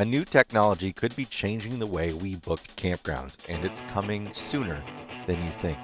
[0.00, 4.82] A new technology could be changing the way we book campgrounds, and it's coming sooner
[5.26, 5.76] than you think.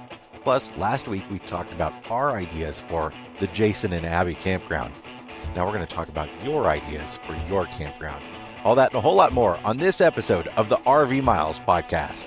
[0.42, 4.94] Plus, last week we talked about our ideas for the Jason and Abby campground.
[5.54, 8.24] Now we're going to talk about your ideas for your campground.
[8.64, 12.26] All that and a whole lot more on this episode of the RV Miles podcast.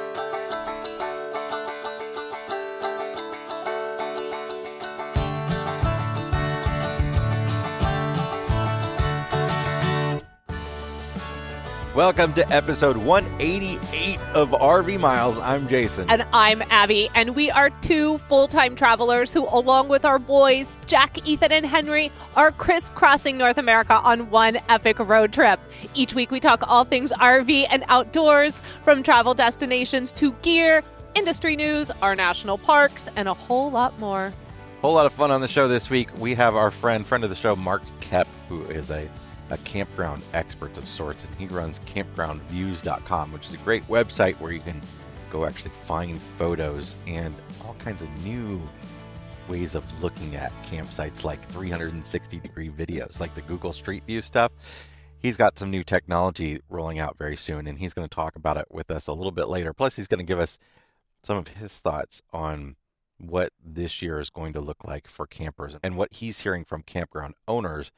[12.01, 15.37] Welcome to episode 188 of RV Miles.
[15.37, 16.09] I'm Jason.
[16.09, 20.79] And I'm Abby, and we are two full time travelers who, along with our boys,
[20.87, 25.59] Jack, Ethan, and Henry, are crisscrossing North America on one epic road trip.
[25.93, 31.55] Each week, we talk all things RV and outdoors, from travel destinations to gear, industry
[31.55, 34.33] news, our national parks, and a whole lot more.
[34.81, 36.09] Whole lot of fun on the show this week.
[36.17, 39.07] We have our friend, friend of the show, Mark Koep, who is a
[39.51, 44.51] a campground expert of sorts, and he runs campgroundviews.com, which is a great website where
[44.51, 44.81] you can
[45.29, 47.35] go actually find photos and
[47.65, 48.61] all kinds of new
[49.47, 54.51] ways of looking at campsites like 360 degree videos, like the Google Street View stuff.
[55.19, 58.57] He's got some new technology rolling out very soon, and he's going to talk about
[58.57, 59.73] it with us a little bit later.
[59.73, 60.57] Plus, he's going to give us
[61.21, 62.77] some of his thoughts on
[63.19, 66.81] what this year is going to look like for campers and what he's hearing from
[66.81, 67.91] campground owners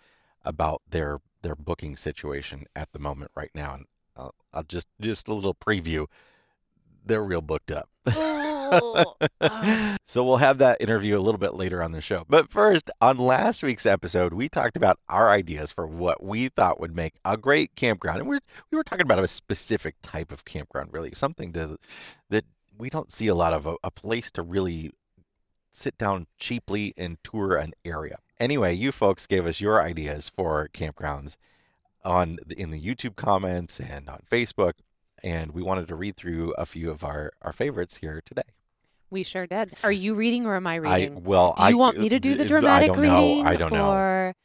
[0.44, 3.76] about their their booking situation at the moment right now.
[3.76, 3.86] And
[4.18, 6.08] I'll, I'll just just a little preview.
[7.06, 7.90] They're real booked up.
[10.06, 12.26] so we'll have that interview a little bit later on the show.
[12.28, 16.80] But first, on last week's episode, we talked about our ideas for what we thought
[16.80, 18.40] would make a great campground, and we
[18.72, 21.78] we were talking about a specific type of campground, really something to,
[22.30, 22.46] that
[22.78, 24.92] we don't see a lot of a, a place to really
[25.72, 28.18] sit down cheaply and tour an area.
[28.40, 31.38] Anyway, you folks gave us your ideas for campgrounds
[32.04, 34.74] on the, in the YouTube comments and on Facebook,
[35.24, 38.44] and we wanted to read through a few of our, our favorites here today.
[39.10, 39.74] We sure did.
[39.84, 41.18] Are you reading or am I reading?
[41.18, 43.44] I, well, do you I, want me to do the dramatic I don't reading?
[43.44, 43.50] Know.
[43.50, 43.92] I don't know.
[43.92, 44.36] Or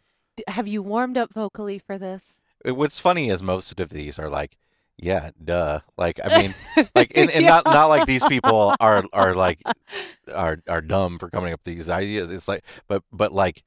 [0.46, 2.34] have you warmed up vocally for this?
[2.66, 4.58] Uh, what's funny is most of these are like,
[4.98, 5.80] yeah, duh.
[5.96, 6.54] Like I mean,
[6.94, 7.48] like and, and yeah.
[7.48, 9.62] not not like these people are are like
[10.34, 12.30] are are dumb for coming up with these ideas.
[12.30, 13.62] It's like, but but like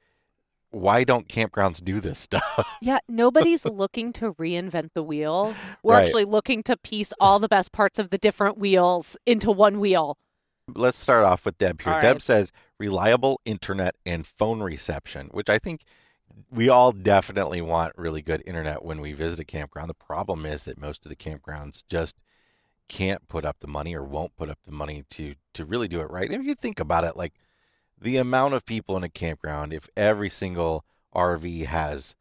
[0.71, 2.77] why don't campgrounds do this stuff?
[2.81, 5.53] Yeah, nobody's looking to reinvent the wheel.
[5.83, 6.05] We're Right.
[6.05, 10.17] actually looking to piece all the best parts of the different wheels into one wheel.
[10.73, 11.93] Let's start off with Deb here.
[11.93, 12.21] All Deb right.
[12.21, 15.81] says reliable internet and phone reception, which I think
[16.49, 19.89] we all definitely want really good internet when we visit a campground.
[19.89, 22.21] The problem is that most of the campgrounds just
[22.87, 25.99] can't put up the money or won't put up the money to to really do
[26.01, 26.31] it right.
[26.31, 27.33] If you think about it, like
[28.01, 32.15] the amount of people in a campground, if every single RV has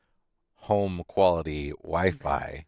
[0.55, 1.89] home quality mm-hmm.
[1.89, 2.67] Wi-Fi,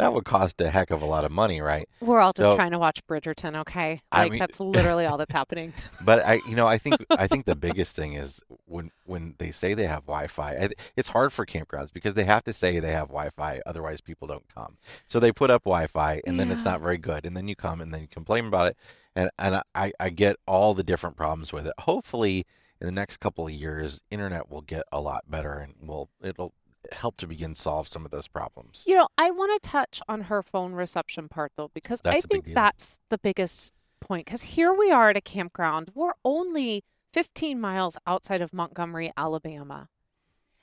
[0.00, 1.88] that would cost a heck of a lot of money, right?
[2.00, 4.00] We're all just So- trying to watch Bridgerton, okay?
[4.10, 5.72] I Like mean- that's literally all that's happening.
[6.04, 9.50] But I, you know, I think I think the biggest thing is when when they
[9.50, 13.08] say they have Wi-Fi, it's hard for campgrounds because they have to say they have
[13.08, 14.78] Wi-Fi, otherwise people don't come.
[15.06, 17.80] So they put up Wi-Fi, and then it's not very good, and then you come
[17.80, 18.76] and then you complain about it,
[19.14, 21.74] and and I I get all the different problems with it.
[21.80, 22.46] Hopefully,
[22.80, 26.54] in the next couple of years, internet will get a lot better, and will it'll
[26.92, 28.84] help to begin solve some of those problems.
[28.86, 32.26] You know, I want to touch on her phone reception part though, because I That's
[32.26, 34.26] big think that's the biggest point.
[34.26, 35.90] Because here we are at a campground.
[35.94, 39.88] We're only 15 miles outside of Montgomery, Alabama.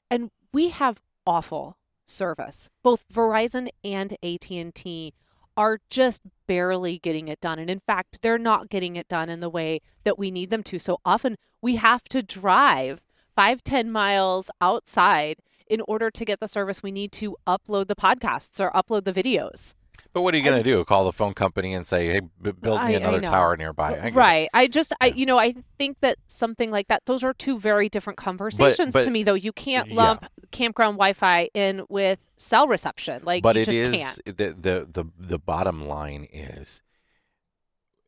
[0.09, 2.69] And we have awful service.
[2.83, 5.13] Both Verizon and AT&T
[5.57, 7.59] are just barely getting it done.
[7.59, 10.63] And in fact, they're not getting it done in the way that we need them
[10.63, 10.79] to.
[10.79, 13.01] So often we have to drive
[13.35, 15.37] five, 10 miles outside
[15.69, 19.13] in order to get the service we need to upload the podcasts or upload the
[19.13, 19.73] videos.
[20.13, 20.83] But what are you going to do?
[20.85, 23.27] Call the phone company and say, "Hey, b- build me I- I another know.
[23.29, 24.13] tower nearby." I get it.
[24.15, 24.49] right.
[24.53, 27.87] I just, I, you know, I think that something like that, those are two very
[27.89, 29.33] different conversations but- to me, though.
[29.35, 29.95] You can't yeah.
[29.95, 33.23] lump campground Wi Fi in with cell reception.
[33.25, 34.37] Like, but you it just is can't.
[34.37, 36.81] the, the the the bottom line is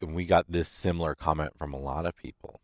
[0.01, 2.61] and we got this similar comment from a lot of people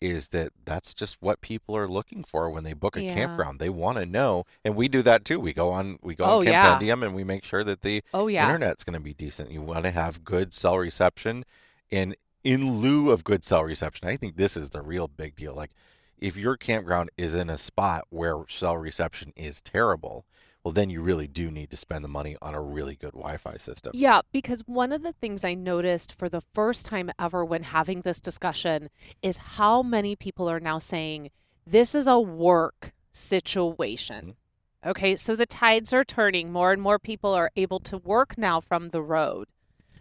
[0.00, 3.14] is that that's just what people are looking for when they book a Yeah.
[3.14, 3.58] campground.
[3.58, 5.40] They want to know, and we do that too.
[5.40, 6.78] We go on we go Oh, on yeah.
[6.78, 8.46] Campendium and we make sure that the Oh yeah.
[8.46, 9.50] internet's going to be decent.
[9.50, 11.44] You want to have good cell reception,
[11.90, 12.14] and
[12.44, 15.54] in lieu of good cell reception, I think this is the real big deal.
[15.54, 15.70] Like,
[16.18, 20.24] if your campground is in a spot where cell reception is terrible,
[20.64, 23.56] well, then you really do need to spend the money on a really good Wi-Fi
[23.56, 23.92] system.
[23.94, 28.02] Yeah, because one of the things I noticed for the first time ever when having
[28.02, 28.90] this discussion
[29.22, 31.30] is how many people are now saying
[31.66, 34.20] this is a work situation.
[34.26, 34.90] Mm-hmm.
[34.90, 36.52] Okay, so the tides are turning.
[36.52, 39.48] More and more people are able to work now from the road.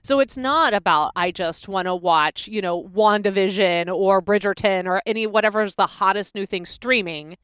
[0.01, 5.01] So it's not about I just want to watch, you know, WandaVision or Bridgerton or
[5.05, 7.37] any whatever's the hottest new thing streaming.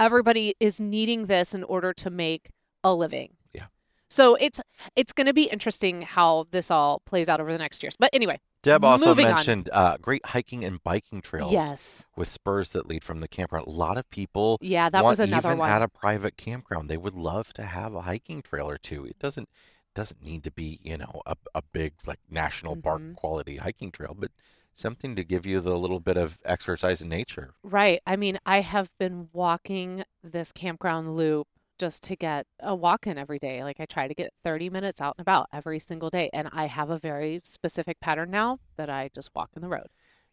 [0.00, 2.48] Everybody is needing this in order to make
[2.82, 3.36] a living.
[3.52, 3.66] Yeah.
[4.08, 4.60] So it's
[4.96, 7.96] it's going to be interesting how this all plays out over the next years.
[7.98, 12.06] But anyway, Deb also mentioned uh, great hiking and biking trails yes.
[12.16, 13.66] with spurs that lead from the campground.
[13.66, 15.70] A lot of people Yeah, that want was another even one.
[15.70, 16.88] at a private campground.
[16.88, 19.04] They would love to have a hiking trail or two.
[19.04, 19.48] It doesn't
[19.94, 23.16] doesn't need to be you know a, a big like national park Mhm.
[23.16, 24.30] quality hiking trail, but
[24.80, 27.54] something to give you the little bit of exercise in nature.
[27.62, 28.00] Right.
[28.06, 31.46] I mean, I have been walking this campground loop
[31.78, 33.64] just to get a walk in every day.
[33.64, 36.28] Like I try to get 30 minutes out and about every single day.
[36.32, 39.86] And I have a very specific pattern now that I just walk in the road.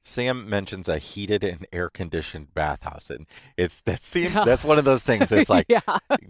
[0.03, 3.27] Sam mentions a heated and air conditioned bathhouse, and
[3.57, 4.43] it's that seem Yeah.
[4.45, 5.31] that's one of those things.
[5.33, 5.81] It's like yeah.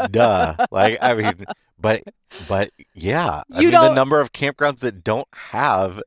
[0.10, 0.56] duh.
[0.72, 1.46] Like I mean,
[1.80, 2.04] but
[2.48, 6.02] but yeah, I You mean the number of campgrounds that don't have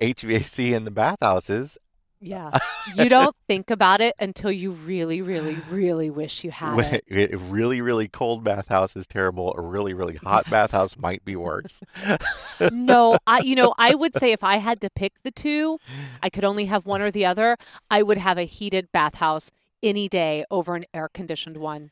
[0.00, 1.78] HVAC in the bathhouses.
[2.20, 2.50] Yeah.
[2.96, 7.04] You don't think about it until you really, really, really wish you had it.
[7.06, 9.54] it, it really really cold bathhouse is terrible.
[9.58, 10.50] A really really hot Yes.
[10.50, 11.82] bathhouse might be worse.
[12.72, 15.78] No, I you know, I would say if I had to pick the two,
[16.22, 17.58] I could only have one or the other.
[17.90, 19.50] I would have a heated bathhouse
[19.82, 21.90] any day over an air conditioned one.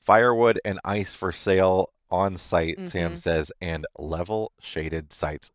[0.00, 2.88] Firewood and ice for sale on site.
[2.88, 3.18] Sam Mhm.
[3.18, 5.50] says, and level shaded sites.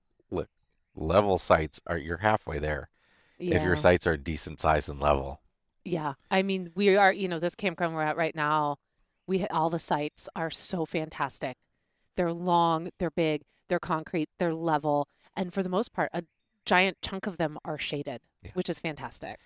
[0.95, 2.89] Level sites are you're halfway there.
[3.39, 5.41] If your sites are decent size and level.
[5.83, 6.13] Yeah.
[6.29, 8.77] I mean, we are, you know, this campground we're at right now,
[9.25, 11.57] we all the sites are so fantastic.
[12.17, 16.23] They're long, they're big, they're concrete, they're level, and for the most part, a
[16.65, 18.51] giant chunk of them are shaded, Yeah.
[18.53, 19.39] which is fantastic.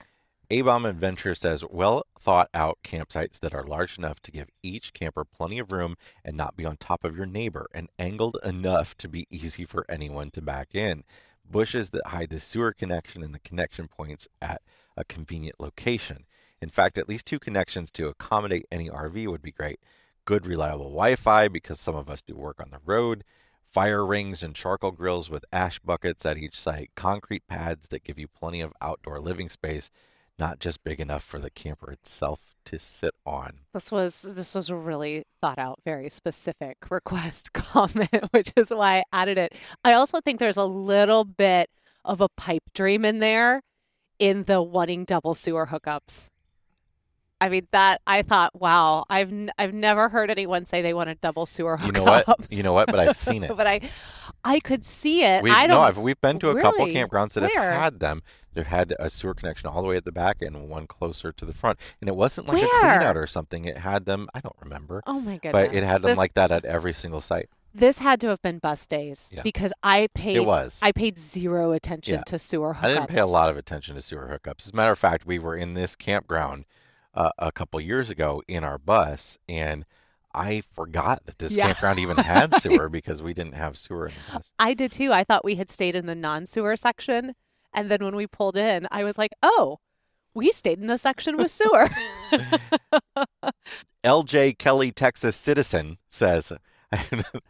[0.52, 5.24] A-Bomb Adventure says, well thought out campsites that are large enough to give each camper
[5.26, 9.08] plenty of room and not be on top of your neighbor, and angled enough to
[9.08, 11.04] be easy for anyone to back in.
[11.50, 14.62] Bushes that hide the sewer connection and the connection points at
[14.98, 16.26] a convenient location.
[16.62, 19.80] In fact, at least two connections to accommodate any RV would be great.
[20.26, 23.24] Good, reliable Wi Fi because some of us do work on the road.
[23.64, 26.92] Fire rings and charcoal grills with ash buckets at each site.
[26.96, 29.92] Concrete pads that give you plenty of outdoor living space
[30.38, 33.60] not just big enough for the camper itself to sit on.
[33.74, 38.98] This was this was a really thought out, very specific request comment, which is why
[38.98, 39.54] I added it.
[39.84, 41.70] I also think there's a little bit
[42.04, 43.62] of a pipe dream in there
[44.20, 46.30] in the wanting double sewer hookups.
[47.42, 51.10] I mean that I thought, wow, I've n- I've never heard anyone say they want
[51.10, 51.86] a double sewer hookups.
[51.86, 52.48] You know what?
[52.50, 52.88] You know what?
[52.88, 53.56] But I've seen it.
[53.58, 53.82] but I
[54.44, 55.44] I could see it.
[55.44, 57.72] We've, I no, don't I've, we've been to a couple campgrounds that Where?
[57.72, 58.24] have had them.
[58.56, 61.46] They've had a sewer connection all the way at the back and one closer to
[61.46, 61.80] the front.
[62.02, 62.80] And it wasn't like a Where?
[62.80, 63.66] clean out or something.
[63.66, 65.52] It had them, I don't remember, Oh my goodness.
[65.52, 67.50] but it had them This- like that at every single site.
[67.74, 69.42] this had to have been bus days Yeah.
[69.44, 70.80] because I paid It was.
[70.82, 72.24] I paid zero attention Yeah.
[72.28, 72.84] to sewer hookups.
[72.84, 74.66] I didn't pay a lot of attention to sewer hookups.
[74.68, 76.64] As a matter of fact, we were in this campground
[77.14, 79.86] uh, a couple years ago in our bus, and
[80.34, 81.68] I forgot that this Yeah.
[81.68, 84.52] campground even had sewer because we didn't have sewer in the bus.
[84.60, 85.14] I did too.
[85.14, 87.36] I thought we had stayed in the non sewer section.
[87.76, 89.78] And then when we pulled in, I was like, oh,
[90.34, 91.88] we stayed in a section with sewer.
[94.04, 96.54] LJ Kelly, Texas citizen, says.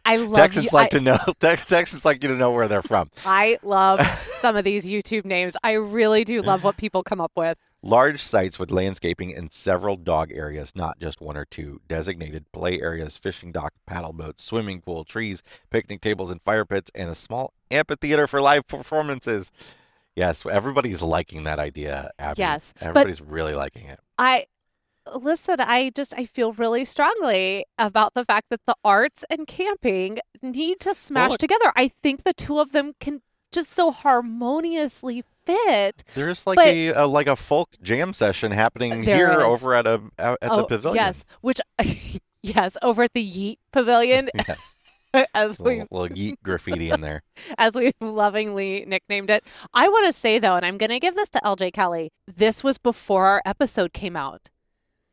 [0.04, 0.76] I love Texans you.
[0.76, 1.18] like I, to know.
[1.40, 3.10] Tex- Texans like you to know where they're from.
[3.24, 4.00] I love
[4.36, 5.56] some of these YouTube names.
[5.62, 7.58] I really do love what people come up with.
[7.82, 11.80] Large sites with landscaping and several dog areas, not just one or two.
[11.86, 16.90] Designated play areas, fishing dock, paddle boats, swimming pool, trees, picnic tables, and fire pits,
[16.94, 19.52] and a small amphitheater for live performances.
[20.16, 22.40] Yes, everybody's liking that idea, Abby.
[22.40, 24.00] Yes, everybody's really liking it.
[24.18, 24.46] I
[25.14, 30.18] listen, I just I feel really strongly about the fact that the arts and camping
[30.42, 31.70] need to smash look- together.
[31.76, 33.20] I think the two of them can
[33.52, 36.02] just so harmoniously fit.
[36.14, 39.38] There's like a, a like a folk jam session happening here is.
[39.38, 40.96] over at a at the Oh, pavilion.
[41.04, 41.60] Yes, which
[42.42, 44.30] yes, over at the Yeet Pavilion.
[44.48, 44.78] yes.
[45.34, 47.22] as we little, little yeet graffiti in there.
[47.58, 49.44] as we lovingly nicknamed it.
[49.74, 52.10] I want to say though, and I'm going to give this to LJ Kelly.
[52.26, 54.48] This was before our episode came out.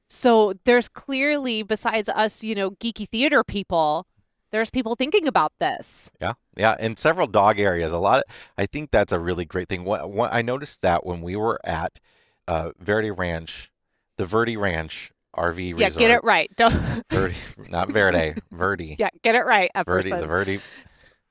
[0.10, 4.06] So there's clearly besides us, you know, geeky theater people,
[4.52, 6.12] there's people thinking about this.
[6.22, 7.92] Yeah, yeah, and several dog areas.
[7.92, 8.20] A lot.
[8.20, 9.84] Of, I think that's a really great thing.
[9.84, 12.00] What, what I noticed that when we were at
[12.48, 13.72] uh, Verde Ranch,
[14.18, 16.00] the Verde Ranch RV Yeah, resort.
[16.00, 16.50] get it right.
[16.58, 16.74] Don't
[17.12, 17.36] Verde,
[17.70, 18.96] not Verde, Verde.
[19.00, 19.70] Yeah, get it right.
[19.86, 20.60] Verde, the Verde.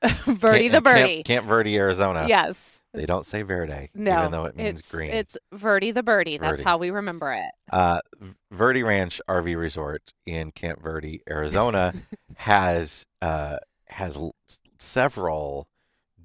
[0.27, 1.23] Verdi the birdie.
[1.23, 2.27] Camp, Camp Verde, Arizona.
[2.29, 2.81] Yes.
[2.95, 4.19] They don't say Verde, No.
[4.19, 5.11] even though it means it's, green.
[5.13, 6.37] It's Verdi the birdie.
[6.37, 7.51] That's how we remember it.
[7.73, 8.01] Uh,
[8.51, 11.95] Verde Ranch RV Resort in Camp Verde, Arizona,
[12.37, 13.57] has uh,
[13.89, 14.35] has l-
[14.79, 15.69] several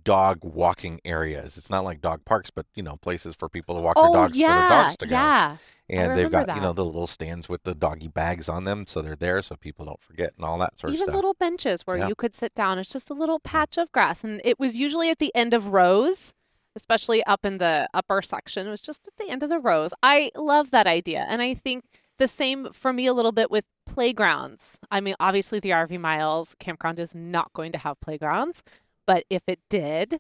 [0.08, 1.58] dog walking areas.
[1.58, 4.14] It's not like dog parks, but you know, places for people to walk their oh
[4.14, 5.12] dogs yeah, for their dogs to go.
[5.16, 5.58] yeah.
[5.90, 9.02] And they've got you know the little stands with the doggy bags on them, so
[9.02, 11.08] they're there so people don't forget and all that sort of stuff.
[11.10, 12.08] Even little benches where Yeah.
[12.08, 12.78] you could sit down.
[12.80, 15.68] It's just a little patch of grass, and it was usually at the end of
[15.68, 16.34] rows,
[16.76, 18.68] especially up in the upper section.
[18.68, 19.94] It was just at the end of the rows.
[20.04, 21.86] I love that idea, and I think
[22.18, 24.80] the same for me a little bit with playgrounds.
[24.92, 28.62] I mean, obviously the RV Miles campground is not going to have playgrounds,
[29.08, 30.20] but if it did.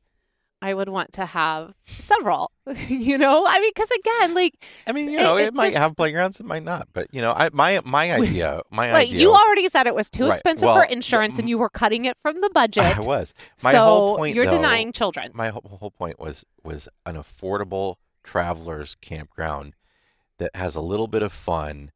[0.60, 2.50] I would want to have several,
[2.88, 3.46] you know.
[3.48, 4.56] I mean, because again, like
[4.88, 7.22] I mean, you know, it, it might just- have playgrounds, it might not, but you
[7.22, 9.20] know, I my my idea, my Right, idea.
[9.20, 12.06] you already said it was too Right, expensive well, for insurance, and you were cutting
[12.06, 12.98] it from the budget.
[12.98, 13.36] I was.
[13.62, 15.30] My so whole point, you're though, denying children.
[15.36, 19.76] my whole, whole point was was an affordable travelers campground
[20.40, 21.92] that has a little bit of fun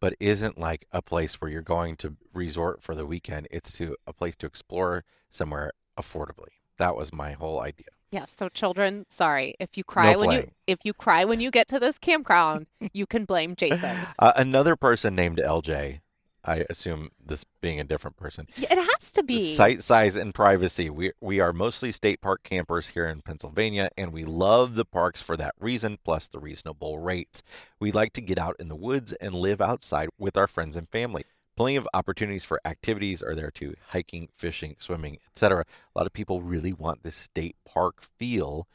[0.00, 3.96] but isn't like a place where you're going to resort for the weekend it's to
[4.06, 8.32] a place to explore somewhere affordably that was my whole idea Yes.
[8.38, 11.80] So children, sorry if you cry when you if you cry when you get to
[11.80, 13.96] this campground, you can blame Jason.
[14.20, 16.00] uh, another person named lj
[16.44, 19.52] i assume this being a different person It has to be.
[19.52, 20.90] Site size and privacy.
[20.90, 25.20] We we are mostly state park campers here in Pennsylvania, and we love the parks
[25.20, 27.42] for that reason, plus the reasonable rates.
[27.80, 30.88] We like to get out in the woods and live outside with our friends and
[30.88, 31.24] family.
[31.56, 35.64] Plenty of opportunities for activities are there too: hiking, fishing, swimming, etc.
[35.94, 38.66] A lot of people really want this state park feel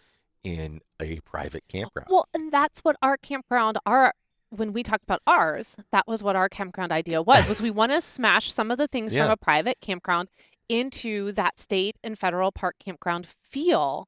[0.43, 2.07] in a private campground.
[2.09, 4.13] Well, and that's what our campground our
[4.51, 7.48] when we talked about ours, that was what our campground idea was.
[7.48, 10.29] Was we want to smash some of the things from a private campground
[10.69, 14.07] into that state and federal park campground feel,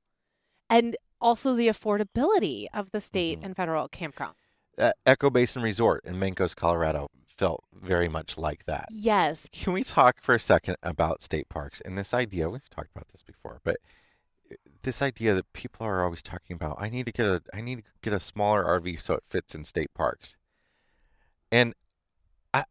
[0.70, 3.46] and also the affordability of the state Mhm.
[3.46, 4.36] and federal campground.
[4.78, 7.10] Uh, Echo Basin Resort in Mancos, Colorado,
[7.42, 8.88] felt very much like that.
[8.92, 9.50] Yes.
[9.52, 12.48] Can we talk for a second about state parks and this idea?
[12.50, 13.78] We've talked about this before, but
[14.52, 16.78] uh, this idea that people are always talking about.
[16.80, 19.56] I need to get a I need to get a smaller RV so it fits
[19.56, 20.38] in state parks.
[21.52, 21.74] And
[22.54, 22.66] I,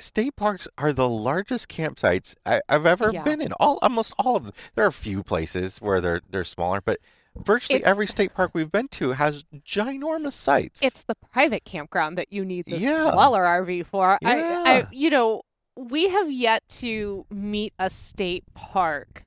[0.00, 3.22] state parks are the largest campsites I, I've ever Yeah.
[3.22, 3.52] been in.
[3.60, 4.52] All almost all of them.
[4.74, 6.98] There are a few places where they're they're smaller, but
[7.44, 10.82] virtually It's- every state park we've been to has ginormous sites.
[10.82, 13.10] It's the private campground that you need the Yeah.
[13.10, 14.18] smaller RV for.
[14.24, 14.62] I, Yeah.
[14.66, 15.42] I, you know,
[15.76, 19.24] we have yet to meet a state park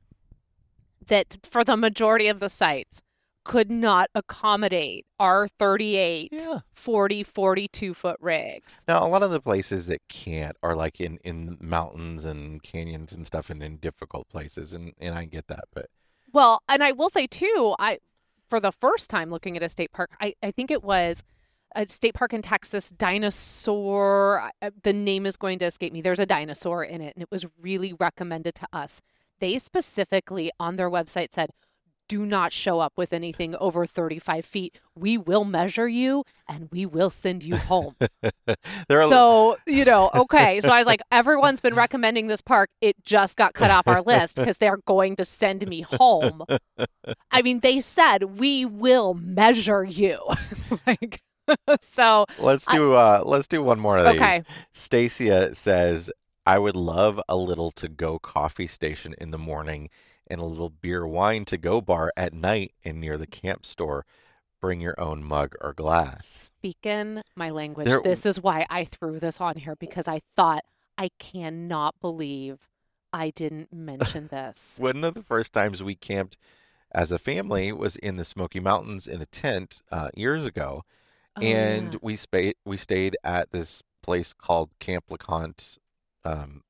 [1.07, 3.01] that, for the majority of the sites,
[3.43, 6.59] could not accommodate our 38, yeah.
[6.75, 8.77] 40, 42 foot rigs.
[8.87, 13.13] Now, a lot of the places that can't are like in, in mountains and canyons
[13.13, 14.73] and stuff and in difficult places.
[14.73, 15.63] And, and I get that.
[15.73, 15.87] But
[16.33, 17.99] Well, and I will say too, I
[18.49, 21.23] for the first time looking at a state park, I, I think it was
[21.75, 24.51] a state park in Texas, dinosaur.
[24.83, 26.01] The name is going to escape me.
[26.01, 29.01] There's a dinosaur in it, and it was really recommended to us.
[29.39, 31.51] They specifically on their website said,
[32.11, 34.79] "Do not show up with anything over 35 feet.
[34.95, 37.95] We will measure you, and we will send you home."
[38.89, 43.37] so you know okay so i was like everyone's been recommending this park it just
[43.37, 46.43] got cut off our list because they're going to send me home
[47.31, 50.19] i mean they said we will measure you
[50.87, 51.21] like
[51.81, 54.15] so let's do uh let's do one more of these.
[54.15, 54.41] okay
[54.71, 56.11] Stacia says,
[56.45, 59.89] I would love a little to go coffee station in the morning
[60.27, 64.05] and a little beer wine to go bar at night and near the camp store.
[64.61, 66.27] Bring your own mug or glass.
[66.27, 70.63] speaking my language There- this is why i threw this on here because i thought
[70.99, 72.69] i cannot believe
[73.11, 76.37] i didn't mention this One of the first times we camped
[76.91, 80.83] as a family was in the Smoky Mountains in a tent uh, years ago.
[81.37, 81.99] Oh, and yeah.
[82.01, 85.77] we stayed we stayed at this place called Camp LeConte.
[86.25, 86.61] Um,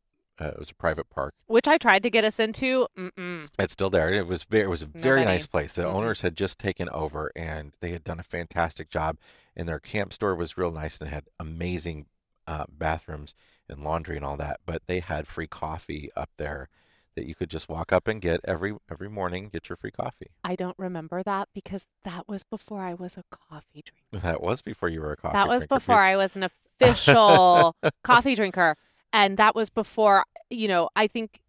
[0.42, 1.34] uh, it was a private park.
[1.48, 3.48] which i tried to get us into Mm-mm.
[3.60, 4.12] It's still there.
[4.12, 5.34] It was very it was a very Nobody.
[5.38, 5.74] nice place.
[5.74, 5.94] The Mhm.
[5.94, 9.18] owners had just taken over and they had done a fantastic job.
[9.56, 12.08] And their camp store was real nice and had amazing
[12.48, 13.36] uh, bathrooms
[13.70, 14.60] and laundry and all that.
[14.66, 16.70] But they had free coffee up there
[17.16, 20.28] that you could just walk up and get every every morning, get your free coffee.
[20.44, 24.26] I don't remember that because that was before I was a coffee drinker.
[24.26, 25.76] That was before you were a coffee That was drinker.
[25.76, 28.76] before I was an official coffee drinker.
[29.14, 31.40] And that was before, you know, I think,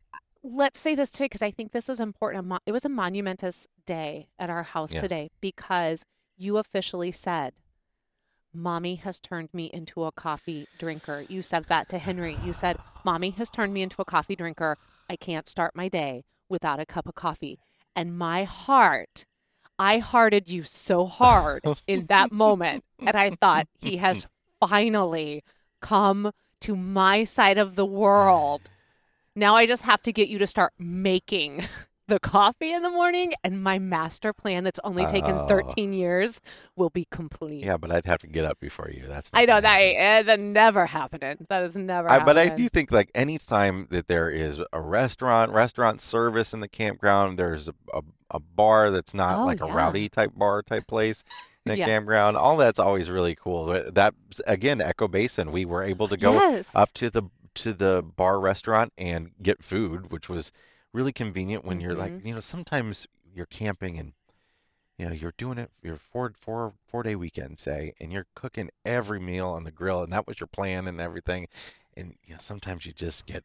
[0.42, 2.52] let's say this today because I think this is important.
[2.66, 5.00] It was a monumentous day at our house Yeah.
[5.00, 6.04] today because
[6.36, 7.54] you officially said,
[8.54, 11.24] Mommy has turned me into a coffee drinker.
[11.28, 12.36] You said that to Henry.
[12.44, 14.76] You said, Mommy has turned me into a coffee drinker.
[15.08, 17.58] I can't start my day without a cup of coffee.
[17.96, 19.24] And my heart,
[19.78, 22.84] I hearted you so hard in that moment.
[22.98, 24.26] And I thought, he has
[24.60, 25.42] finally
[25.80, 28.68] come to my side of the world.
[29.34, 31.64] Now I just have to get you to start making
[32.08, 35.46] the coffee in the morning, and my master plan that's only taken Oh.
[35.46, 36.40] 13 years
[36.76, 37.64] will be complete.
[37.64, 39.04] Yeah, but I'd have to get up before you.
[39.06, 41.46] That's I know that, eh, that never happened.
[41.48, 44.80] That is never I, but I do think like any time that there is a
[44.80, 49.60] restaurant, restaurant service in the campground, there's a, a, a bar that's not Oh, like
[49.62, 51.24] a rowdy type bar type place
[51.64, 51.86] in a Yeah.
[51.86, 52.36] campground.
[52.36, 53.66] All that's always really cool.
[53.90, 54.12] That
[54.46, 56.70] again, Echo Basin, we were able to go yes.
[56.74, 57.22] up to the
[57.54, 60.52] to the bar restaurant and get food, which was
[60.92, 62.26] really convenient when you're like, Mhm.
[62.26, 64.12] you know, sometimes you're camping and
[64.98, 68.70] you know, you're doing it your four four four day weekend, say, and you're cooking
[68.84, 71.48] every meal on the grill and that was your plan and everything.
[71.96, 73.42] And you know, sometimes you just get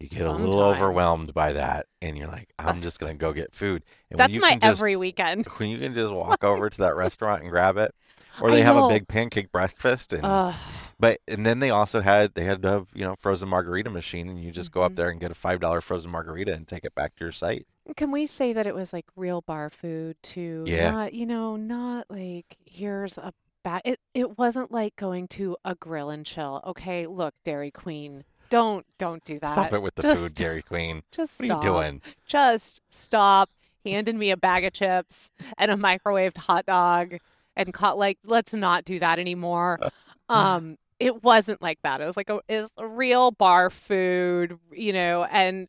[0.00, 3.54] you get a little overwhelmed by that and you're like, I'm just gonna go get
[3.54, 3.84] food.
[4.10, 5.46] And when That's you my can just every weekend.
[5.58, 7.94] when you can just walk over to that restaurant and grab it.
[8.40, 10.54] Or they have a big pancake breakfast and Ugh.
[11.02, 14.42] But and then they also had they had a you know frozen margarita machine, and
[14.42, 14.96] you just go up Mhm.
[14.96, 17.66] there and get a five dollar frozen margarita and take it back to your site.
[17.96, 20.62] Can we say that it was like real bar food too?
[20.66, 20.92] Yeah.
[20.92, 23.82] Not, you know, not like here's a bag.
[23.84, 26.62] It it wasn't like going to a grill and chill.
[26.64, 28.24] Okay, look, Dairy Queen.
[28.50, 29.48] Don't don't do that.
[29.50, 31.02] Stop it with the Just- food, Dairy Queen.
[31.10, 31.64] Just What stop.
[31.64, 32.02] are you doing?
[32.26, 33.50] Just stop.
[33.84, 37.16] Handed me a bag of chips and a microwaved hot dog
[37.56, 39.78] and caught like let's not do that anymore.
[40.28, 42.00] Um it wasn't like that.
[42.00, 42.40] It was like a
[42.86, 45.66] real bar food, you know, and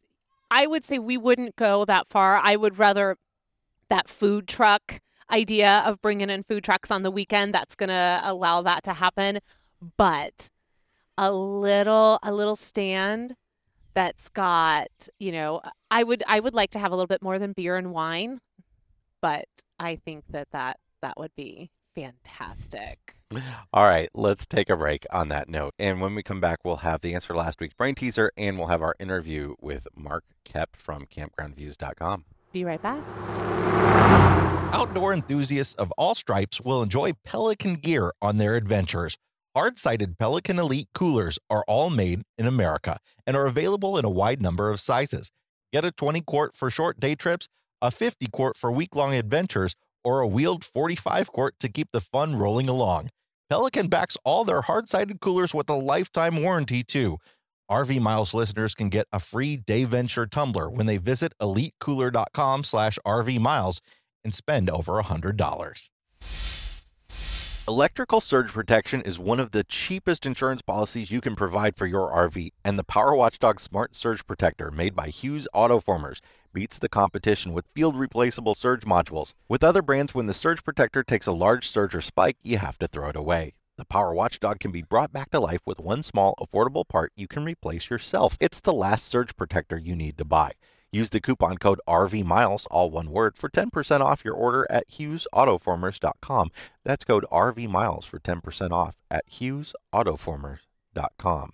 [0.51, 2.37] I would say we wouldn't go that far.
[2.37, 3.17] I would rather
[3.89, 8.21] that food truck idea of bringing in food trucks on the weekend that's going to
[8.23, 9.39] allow that to happen,
[9.97, 10.51] but
[11.17, 13.35] a little a little stand
[13.95, 17.39] that's got, you know, I would I would like to have a little bit more
[17.39, 18.39] than beer and wine,
[19.21, 19.45] but
[19.79, 23.15] I think that that that would be fantastic.
[23.73, 25.73] All right, let's take a break on that note.
[25.79, 28.57] And when we come back, we'll have the answer to last week's brain teaser and
[28.57, 32.25] we'll have our interview with Mark Koep from campgroundviews.com.
[32.51, 33.03] Be right back.
[34.73, 39.17] Outdoor enthusiasts of all stripes will enjoy Pelican gear on their adventures.
[39.55, 44.09] Hard sided Pelican Elite coolers are all made in America and are available in a
[44.09, 45.31] wide number of sizes.
[45.71, 47.47] Get a 20 quart for short day trips,
[47.81, 52.01] a 50 quart for week long adventures, or a wheeled 45 quart to keep the
[52.01, 53.09] fun rolling along.
[53.49, 57.17] Pelican backs all their hard sided coolers with a lifetime warranty, too.
[57.69, 63.39] RV Miles listeners can get a free Dayventure tumbler when they visit elitecooler.com slash RV
[63.39, 63.81] Miles
[64.23, 65.89] and spend over $100.
[67.65, 72.11] Electrical surge protection is one of the cheapest insurance policies you can provide for your
[72.11, 76.19] RV, and the Power Watchdog Smart Surge Protector, made by Hughes Autoformers,
[76.53, 79.33] beats the competition with field replaceable surge modules.
[79.49, 82.77] With other brands, when the surge protector takes a large surge or spike, you have
[82.79, 83.53] to throw it away.
[83.77, 87.27] The Power Watchdog can be brought back to life with one small, affordable part you
[87.27, 88.37] can replace yourself.
[88.39, 90.51] It's the last surge protector you need to buy.
[90.91, 96.51] Use the coupon code RVMILES, all one word, for 10% off your order at HughesAutoformers.com.
[96.85, 101.53] That's code RVMILES for 10% off at HughesAutoformers.com.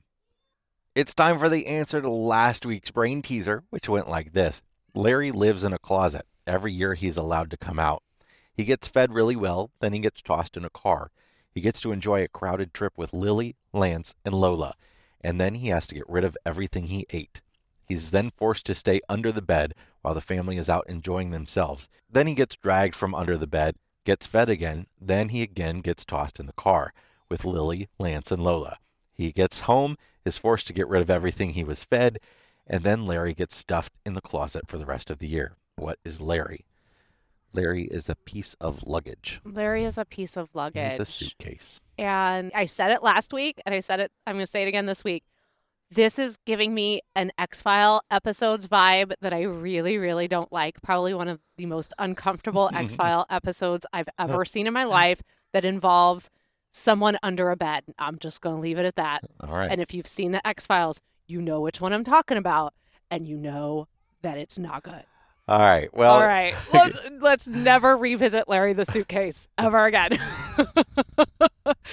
[0.94, 4.62] It's time for the answer to last week's brain teaser, which went like this
[4.93, 6.23] Larry lives in a closet.
[6.47, 8.02] Every year he's allowed to come out.
[8.54, 11.12] He gets fed really well, then he gets tossed in a car.
[11.54, 14.73] He gets to enjoy a crowded trip with Lily, Lance, and Lola,
[15.21, 17.41] and then he has to get rid of everything he ate.
[17.86, 21.89] He's then forced to stay under the bed while the family is out enjoying themselves.
[22.10, 23.75] Then he gets dragged from under the bed,
[24.06, 26.93] gets fed again, then he again gets tossed in the car
[27.30, 28.78] with Lily, Lance, and Lola.
[29.13, 32.19] He gets home, is forced to get rid of everything he was fed,
[32.69, 35.55] and then Larry gets stuffed in the closet for the rest of the year.
[35.75, 36.65] What is Larry?
[37.53, 39.41] Larry is a piece of luggage.
[39.43, 40.91] Larry is a piece of luggage.
[40.91, 41.82] He's a suitcase.
[41.97, 44.12] and I said it last week, and I said it.
[44.27, 45.23] I'm going to say it again this week.
[45.91, 50.79] This is giving me an X File episodes vibe that I really, really don't like.
[50.84, 55.23] Probably one of the most uncomfortable X File episodes I've ever seen in my life
[55.51, 56.29] that involves
[56.71, 57.84] someone under a bed.
[57.97, 59.23] I'm just going to leave it at that.
[59.39, 59.71] All right.
[59.71, 62.74] And if you've seen the X Files, you know which one I'm talking about,
[63.12, 63.88] and you know
[64.22, 65.04] that it's not good.
[65.48, 65.92] All right.
[65.96, 66.54] Well, All right.
[66.74, 70.12] Let's, let's never revisit Larry the suitcase ever again.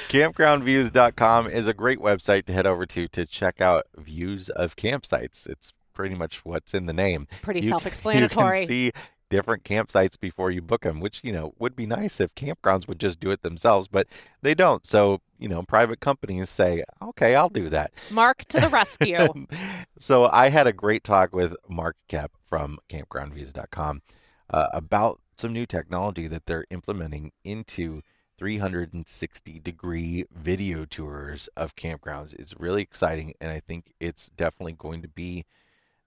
[0.08, 5.48] campgroundviews.com is a great website to head over to to check out views of campsites.
[5.48, 7.26] It's pretty much what's in the name.
[7.42, 8.60] Pretty You- self-explanatory.
[8.60, 8.92] You can see
[9.30, 13.00] different campsites before you book them, which, you know, would be nice if campgrounds would
[13.00, 14.06] just do it themselves, but
[14.42, 14.86] they don't.
[14.86, 17.92] So, you know, private companies say, okay, I'll do that.
[18.10, 19.18] Mark to the rescue.
[19.98, 24.02] so I had a great talk with Mark Koep from campgroundviews.com
[24.50, 28.02] uh, about some new technology that they're implementing into
[28.38, 32.34] 360 degree video tours of campgrounds.
[32.34, 35.44] It's really exciting, and I think it's definitely going to be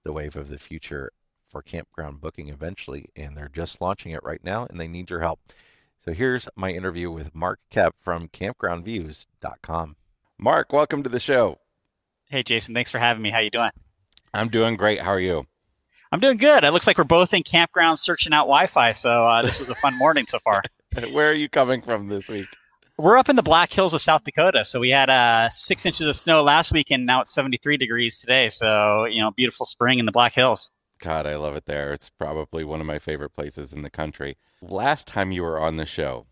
[0.03, 1.11] the wave of the future
[1.47, 3.09] for campground booking eventually.
[3.15, 5.39] And they're just launching it right now, and they need your help.
[6.09, 9.95] So here's my interview with Mark Koep from campgroundviews.com.
[10.39, 11.59] Mark, welcome to the show.
[12.31, 12.73] Hey, Jason.
[12.73, 13.29] Thanks for having me.
[13.29, 13.69] How you doing?
[14.33, 15.01] I'm doing great.
[15.01, 15.45] How are you?
[16.11, 16.63] I'm doing good.
[16.63, 18.93] It looks like we're both in campgrounds searching out Wi-Fi.
[18.93, 20.63] So uh, this was a fun morning so far.
[21.11, 22.47] Where are you coming from this week?
[22.97, 24.65] We're up in the Black Hills of South Dakota.
[24.65, 28.19] So we had uh, six inches of snow last week, and now it's 73 degrees
[28.19, 28.49] today.
[28.49, 30.71] So you know, beautiful spring in the Black Hills.
[30.99, 31.93] God, I love it there.
[31.93, 34.37] It's probably one of my favorite places in the country.
[34.61, 36.25] Last time you were on the show,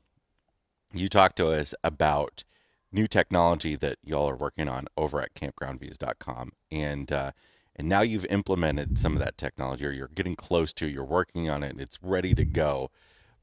[0.94, 2.44] you talked to us about
[2.92, 6.52] new technology that y'all are working on over at campgroundviews.com.
[6.72, 7.32] And uh,
[7.76, 11.50] and now you've implemented some of that technology or you're getting close to, you're working
[11.50, 12.90] on it, it's ready to go.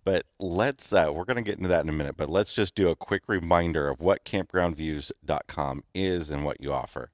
[0.05, 2.75] But let's uh, we're going to get into that in a minute, but let's just
[2.75, 7.11] do a quick reminder of what campgroundviews.com is and what you offer.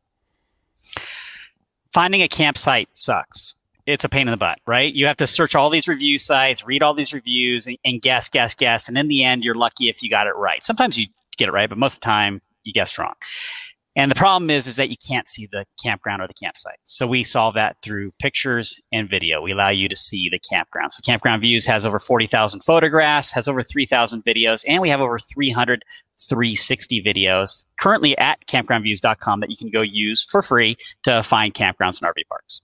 [1.92, 3.54] Finding a campsite sucks.
[3.86, 4.92] It's a pain in the butt, right?
[4.92, 8.28] You have to search all these review sites, read all these reviews, and, and guess,
[8.28, 8.88] guess, guess.
[8.88, 10.64] And in the end, you're lucky if you got it right.
[10.64, 13.14] Sometimes you get it right, but most of the time, you guess wrong.
[13.96, 16.78] And the problem is, is that you can't see the campground or the campsite.
[16.84, 19.42] So we solve that through pictures and video.
[19.42, 20.92] We allow you to see the campground.
[20.92, 25.18] So Campground Views has over 40,000 photographs, has over 3,000 videos, and we have over
[25.18, 25.84] 300
[26.28, 32.00] 360 videos currently at campgroundviews.com that you can go use for free to find campgrounds
[32.00, 32.60] and RV parks.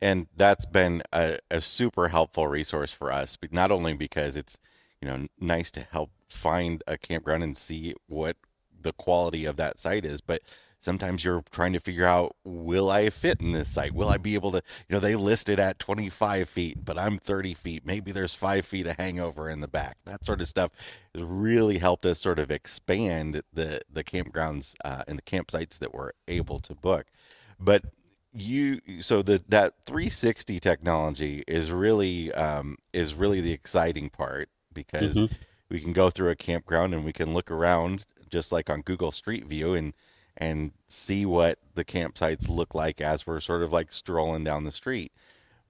[0.00, 4.58] And that's been a, a super helpful resource for us but not only because it's
[5.00, 8.36] you know nice to help find a campground and see what
[8.80, 10.42] the quality of that site is but
[10.78, 13.92] sometimes you're trying to figure out will i fit in this site?
[13.92, 17.54] Will i be able to you know they listed at 25 feet but i'm 30
[17.54, 17.86] feet.
[17.86, 19.96] Maybe there's five feet of hangover in the back.
[20.04, 20.70] That sort of stuff
[21.14, 25.94] has really helped us sort of expand the the campgrounds uh, and the campsites that
[25.94, 27.06] we're able to book.
[27.58, 27.84] But
[28.36, 35.16] you so the that 360 technology is really um, is really the exciting part because
[35.18, 35.32] Mhm.
[35.70, 39.12] we can go through a campground and we can look around just like on Google
[39.12, 39.94] Street View and
[40.36, 44.72] and see what the campsites look like as we're sort of like strolling down the
[44.72, 45.12] street.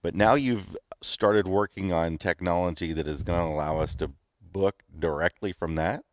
[0.03, 4.83] But now you've started working on technology that is going to allow us to book
[4.99, 6.05] directly from that.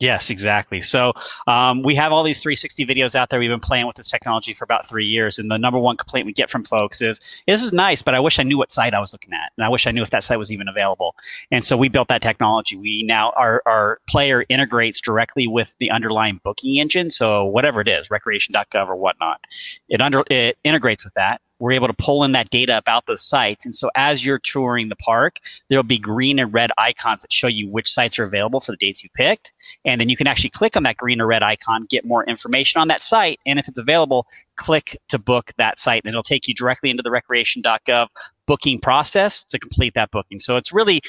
[0.00, 0.80] Yes, exactly.
[0.80, 1.12] So
[1.48, 3.40] um, we have all these 360 videos out there.
[3.40, 6.24] We've been playing with this technology for about three years, and the number one complaint
[6.24, 8.94] we get from folks is, "This is nice, but I wish I knew what site
[8.94, 11.16] I was looking at, and I wish I knew if that site was even available."
[11.50, 12.76] And so we built that technology.
[12.76, 17.10] We now our our player integrates directly with the underlying booking engine.
[17.10, 19.40] So whatever it is, recreation.gov or whatnot,
[19.88, 21.40] it under it integrates with that.
[21.58, 24.88] We're able to pull in that data about those sites, and so as you're touring
[24.88, 25.36] the park,
[25.68, 28.78] there'll be green and red icons that show you which sites are available for the
[28.78, 29.52] dates you picked
[29.84, 32.80] and then you can actually click on that green or red icon, get more information
[32.80, 36.48] on that site, and if it's available, click to book that site, and it'll take
[36.48, 38.08] you directly into the recreation.gov
[38.46, 40.38] booking process to complete that booking.
[40.38, 41.00] So it's really,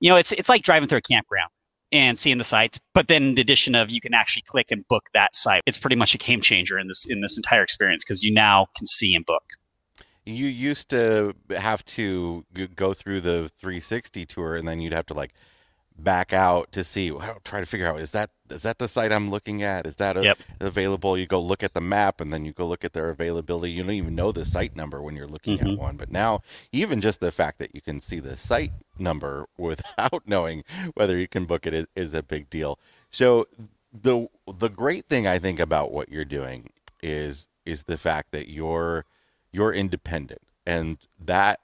[0.00, 1.50] you know, it's it's like driving through a campground
[1.92, 5.08] and seeing the sites, but then the addition of you can actually click and book
[5.14, 5.62] that site.
[5.66, 8.66] It's pretty much a game changer in this in this entire experience because you now
[8.76, 9.44] can see and book.
[10.26, 12.44] You used to have to
[12.76, 15.32] go through the 360 tour, and then you'd have to like
[15.96, 17.12] back out to see.
[17.44, 19.86] Try to figure out is that is that the site I'm looking at?
[19.86, 20.38] Is that a, Yep.
[20.60, 21.18] available?
[21.18, 23.72] You go look at the map, and then you go look at their availability.
[23.72, 25.76] You don't even know the site number when you're looking at Mhm.
[25.78, 25.96] one.
[25.96, 26.40] But now,
[26.72, 31.28] even just the fact that you can see the site number without knowing whether you
[31.28, 32.78] can book it is, is a big deal.
[33.10, 33.46] So
[33.92, 36.70] the the great thing I think about what you're doing
[37.02, 39.04] is is the fact that you're
[39.54, 41.60] you're independent and that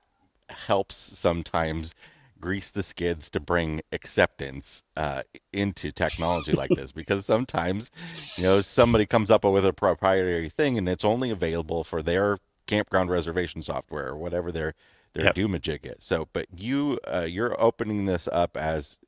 [0.50, 1.94] helps sometimes
[2.40, 5.22] grease the skids to bring acceptance uh,
[5.53, 7.90] into technology like this because sometimes
[8.38, 12.38] you know somebody comes up with a proprietary thing and it's only available for their
[12.66, 14.74] campground reservation software or whatever their
[15.14, 15.37] their Yep.
[15.37, 18.98] doomajig is so but you uh, you're opening this up as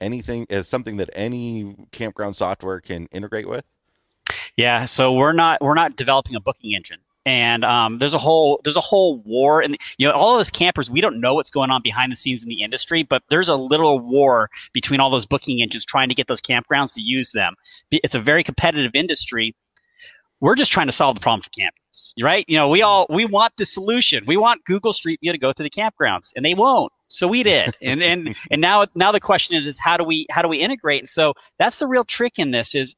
[0.00, 3.64] anything as something that any campground software can integrate with
[4.56, 7.00] Yeah, so we're not we're not developing a booking engine.
[7.24, 10.90] And um, there's a whole there's a whole war and you know all those campers
[10.90, 13.56] we don't know what's going on behind the scenes in the industry but there's a
[13.56, 17.54] little war between all those booking engines trying to get those campgrounds to use them.
[17.90, 19.54] It's a very competitive industry.
[20.40, 21.82] We're just trying to solve the problem for campers
[22.20, 22.44] right?
[22.48, 24.24] You know we all we want the solution.
[24.26, 26.92] We want google street view to go to the campgrounds and they won't.
[27.08, 27.76] So we did.
[27.82, 30.58] And and and now now the question is is how do we how do we
[30.58, 31.00] integrate?
[31.00, 32.94] And so that's the real trick in this is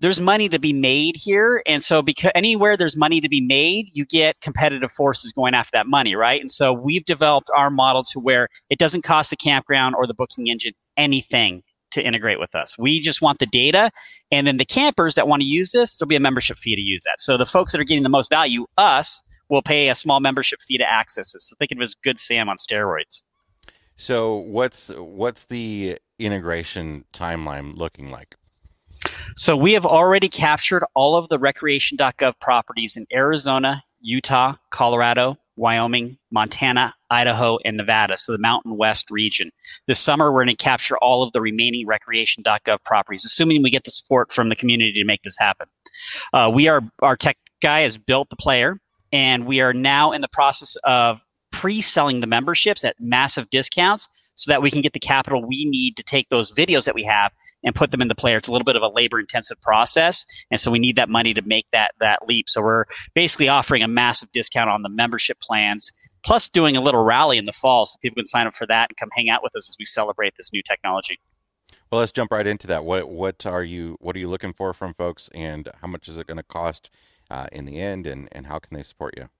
[0.00, 1.62] there's money to be made here.
[1.66, 5.70] And so because anywhere there's money to be made you get competitive forces going after
[5.74, 6.40] that money right?
[6.40, 10.14] And so we've developed our model to where it doesn't cost the campground or the
[10.14, 12.76] booking engine anything to integrate with us.
[12.78, 13.90] We just want the data
[14.30, 16.82] and then the campers that want to use this there'll be a membership fee to
[16.82, 17.18] use that.
[17.18, 20.60] So the folks that are getting the most value us will pay a small membership
[20.60, 21.42] fee to access it.
[21.42, 23.22] So think of it as good sam on steroids.
[23.96, 28.36] So what's what's the integration timeline looking like
[29.38, 36.18] so we have already captured all of the recreation.gov properties in Arizona, Utah, Colorado, Wyoming,
[36.32, 39.52] Montana, Idaho, and Nevada, so the Mountain West region.
[39.86, 43.84] This summer, we're going to capture all of the remaining recreation.gov properties, assuming we get
[43.84, 45.68] the support from the community to make this happen.
[46.32, 48.80] Uh, we are our tech guy has built the player,
[49.12, 54.50] and we are now in the process of pre-selling the memberships at massive discounts so
[54.50, 57.32] that we can get the capital we need to take those videos that we have
[57.64, 58.36] and put them in the player.
[58.36, 60.24] It's a little bit of a labor intensive process.
[60.50, 62.48] And so we need that money to make that, that leap.
[62.48, 65.92] So we're basically offering a massive discount on the membership plans,
[66.24, 68.90] plus doing a little rally in the fall so people can sign up for that
[68.90, 71.18] and come hang out with us as we celebrate this new technology.
[71.90, 72.84] Well, let's jump right into that.
[72.84, 76.18] What what are you what are you looking for from folks, and how much is
[76.18, 76.90] it going to cost
[77.30, 79.30] uh, in the end, and and how can they support you?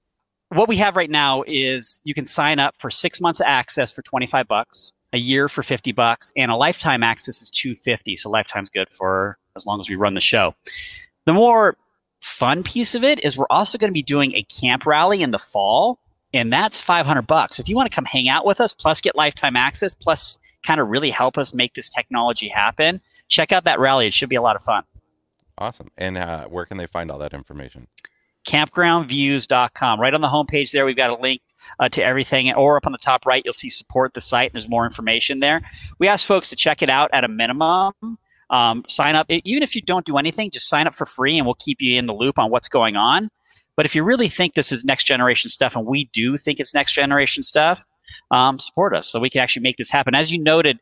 [0.49, 4.01] What we have right now is you can sign up for six months access for
[4.01, 8.31] twenty five bucks a year for 50 bucks and a lifetime access is 250 so
[8.31, 10.55] lifetime's good for as long as we run the show.
[11.25, 11.77] The more
[12.21, 15.31] fun piece of it is we're also going to be doing a camp rally in
[15.31, 15.99] the fall
[16.35, 17.59] and that's 500 bucks.
[17.59, 20.81] If you want to come hang out with us plus get lifetime access plus kind
[20.81, 24.07] of really help us make this technology happen check out that rally.
[24.07, 24.83] It should be a lot of fun.
[25.57, 25.91] Awesome.
[25.97, 27.89] And uh, where can they find all that information?
[28.47, 31.43] Campgroundviews.com right on the homepage there we've got a link
[31.79, 32.53] uh, to everything.
[32.53, 34.53] Or up on the top right, you'll see support the site.
[34.53, 35.63] There's more information there.
[35.99, 37.93] We ask folks to check it out at a minimum.
[38.51, 41.47] Um, sign up, even if you don't do anything, just sign up for free and
[41.47, 43.31] we'll keep you in the loop on what's going on.
[43.77, 46.75] But if you really think this is next generation stuff, and we do think it's
[46.75, 47.85] next generation stuff,
[48.31, 50.15] um, support us so we can actually make this happen.
[50.15, 50.81] As you noted,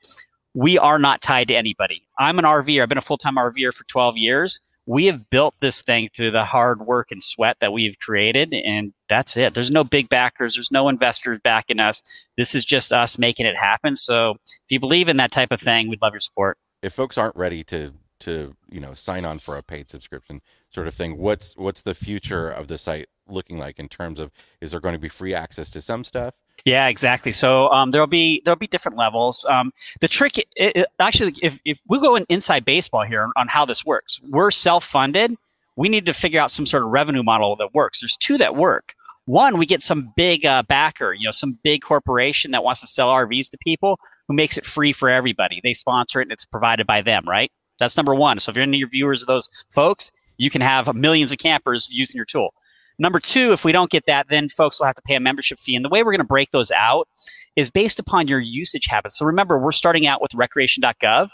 [0.54, 2.02] we are not tied to anybody.
[2.18, 2.82] I'm an RVer.
[2.82, 6.30] I've been a full time RVer for 12 years we have built this thing through
[6.30, 9.54] the hard work and sweat that we've created and that's it.
[9.54, 10.54] There's no big backers.
[10.54, 12.02] There's no investors backing us.
[12.36, 13.96] This is just us making it happen.
[13.96, 16.58] So if you believe in that type of thing we'd love your support.
[16.82, 20.86] If folks aren't ready to to you know sign on for a paid subscription sort
[20.86, 24.70] of thing what's what's the future of the site looking like in terms of is
[24.70, 27.32] there going to be free access to some stuff yeah, exactly.
[27.32, 29.44] So um, there'll be there'll be different levels.
[29.48, 33.48] Um, the trick, it, it, actually, if if we go in inside baseball here on
[33.48, 35.36] how this works, we're self funded.
[35.76, 38.00] We need to figure out some sort of revenue model that works.
[38.00, 38.94] There's two that work.
[39.26, 42.86] One, we get some big uh, backer, you know, some big corporation that wants to
[42.86, 45.60] sell RVs to people who makes it free for everybody.
[45.62, 47.50] They sponsor it and it's provided by them, right?
[47.78, 48.38] That's number one.
[48.38, 51.38] So if you're any of your viewers of those folks, you can have millions of
[51.38, 52.54] campers using your tool.
[52.98, 55.58] Number two, if we don't get that, then folks will have to pay a membership
[55.58, 55.76] fee.
[55.76, 57.08] And the way we're going to break those out
[57.54, 59.18] is based upon your usage habits.
[59.18, 61.28] So remember, we're starting out with recreation.gov.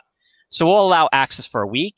[0.48, 1.94] So we'll allow access for a week,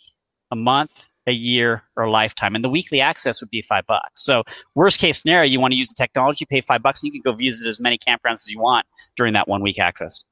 [0.51, 2.55] a month, a year, or a lifetime.
[2.55, 4.23] And the weekly access would be five bucks.
[4.23, 7.21] So worst case scenario, you want to use the technology, pay five bucks, and you
[7.21, 10.25] can go visit as many campgrounds as you want during that one week access.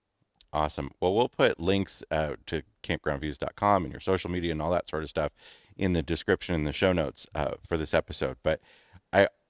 [0.53, 0.90] Awesome.
[1.01, 5.03] Well, we'll put links uh, to campgroundviews.com and your social media and all that sort
[5.03, 5.33] of stuff
[5.79, 8.37] in the description in the show notes uh, for this episode.
[8.42, 8.61] But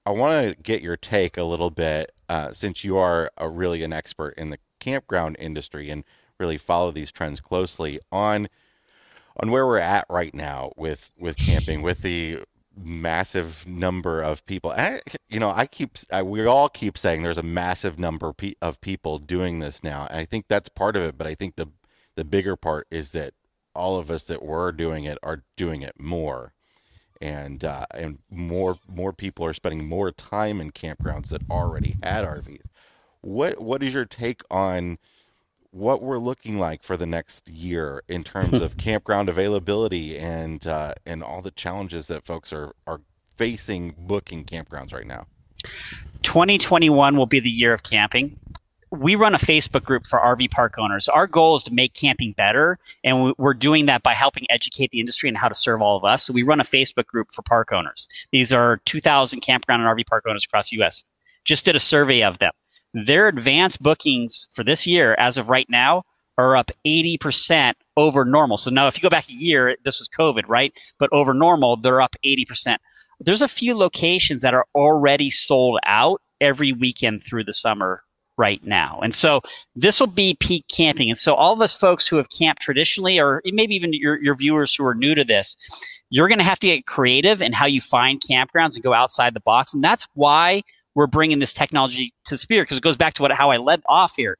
[0.05, 3.83] I want to get your take a little bit uh, since you are a really
[3.83, 6.03] an expert in the campground industry and
[6.39, 8.49] really follow these trends closely on
[9.41, 12.39] on where we're at right now with with camping with the
[12.75, 14.71] massive number of people.
[14.71, 14.99] I,
[15.33, 19.17] you know i keep I, we all keep saying there's a massive number of people
[19.17, 21.67] doing this now and i think that's part of it but i think the
[22.15, 23.33] the bigger part is that
[23.75, 26.53] all of us that were doing it are doing it more
[27.23, 32.25] and uh, and more more people are spending more time in campgrounds that already had
[32.25, 32.65] RVs.
[33.21, 34.99] What what is your take on
[35.71, 40.93] what we're looking like for the next year in terms of campground availability and uh,
[41.05, 42.99] and all the challenges that folks are are
[43.37, 45.25] facing booking campgrounds right now?
[46.23, 48.37] 2021 will be the year of camping.
[48.93, 51.07] We run a Facebook group for RV park owners.
[51.07, 54.99] Our goal is to make camping better, and we're doing that by helping educate the
[54.99, 56.23] industry and how to serve all of us.
[56.23, 58.07] So we run a Facebook group for park owners.
[58.31, 61.03] These are 2,000 campground and RV park owners across the U.S.
[61.43, 62.51] Just did a survey of them.
[62.93, 66.03] Their advanced bookings for this year, as of right now,
[66.37, 68.57] are up 80% over normal.
[68.57, 70.71] So now, if you go back a year, this was COVID, right?
[70.99, 72.77] But over normal, they're up 80%.
[73.19, 78.02] There's a few locations that are already sold out every weekend through the summer
[78.37, 78.99] right now.
[79.03, 79.41] And so
[79.75, 81.09] this will be peak camping.
[81.09, 84.35] And so all of us folks who have camped traditionally, or maybe even your, your
[84.35, 85.55] viewers who are new to this,
[86.09, 89.33] you're going to have to get creative in how you find campgrounds and go outside
[89.33, 89.73] the box.
[89.73, 90.61] And that's why
[90.95, 93.81] we're bringing this technology to Spirit because it goes back to what how I led
[93.87, 94.37] off here.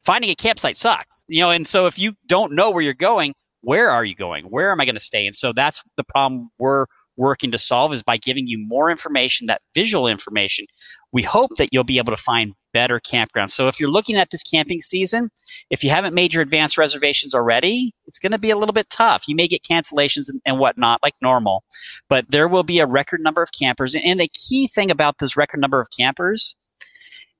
[0.00, 1.50] Finding a campsite sucks, you know.
[1.50, 4.44] And so if you don't know where you're going, where are you going?
[4.46, 5.26] Where am I going to stay?
[5.26, 6.86] And so that's the problem we're
[7.16, 10.66] working to solve is by giving you more information, that visual information.
[11.12, 13.52] We hope that you'll be able to find better campgrounds.
[13.52, 15.30] So if you're looking at this camping season,
[15.70, 18.90] if you haven't made your advanced reservations already, it's going to be a little bit
[18.90, 19.26] tough.
[19.26, 21.64] You may get cancellations and, and, whatnot like normal,
[22.10, 23.94] but there will be a record number of campers.
[23.94, 26.54] And the key thing about this record number of campers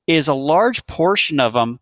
[0.07, 1.81] is a large portion of them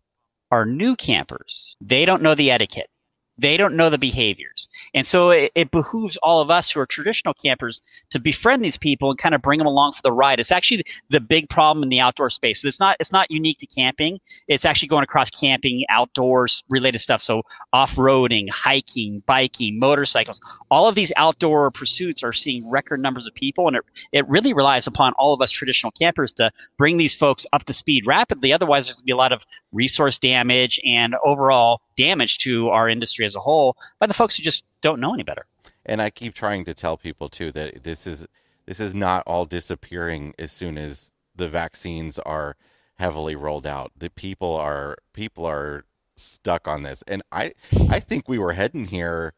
[0.50, 1.76] are new campers.
[1.80, 2.90] They don't know the etiquette.
[3.36, 4.68] They don't know the behaviors.
[4.94, 8.76] And so it, it, behooves all of us who are traditional campers to befriend these
[8.76, 10.38] people and kind of bring them along for the ride.
[10.38, 12.60] It's actually the, big problem in the outdoor space.
[12.60, 14.20] So it's not it's not unique to camping.
[14.46, 17.22] It's actually going across camping, outdoors related stuff.
[17.22, 17.42] So
[17.72, 20.40] off-roading, hiking, biking, motorcycles.
[20.70, 24.52] All of these outdoor pursuits are seeing record numbers of people and it, it really
[24.52, 28.52] relies upon all of us traditional campers to bring these folks up to speed rapidly.
[28.52, 32.88] Otherwise there's going to be a lot of resource damage and overall damage to our
[32.88, 35.46] industry as a whole by the folks who just don't know any better.
[35.86, 38.26] And I keep trying to tell people too that this is
[38.66, 42.56] this is not all disappearing as soon as the vaccines are
[42.96, 43.92] heavily rolled out.
[43.96, 45.84] The people are people are
[46.16, 47.52] stuck on this, and I
[47.90, 49.34] I think we were heading here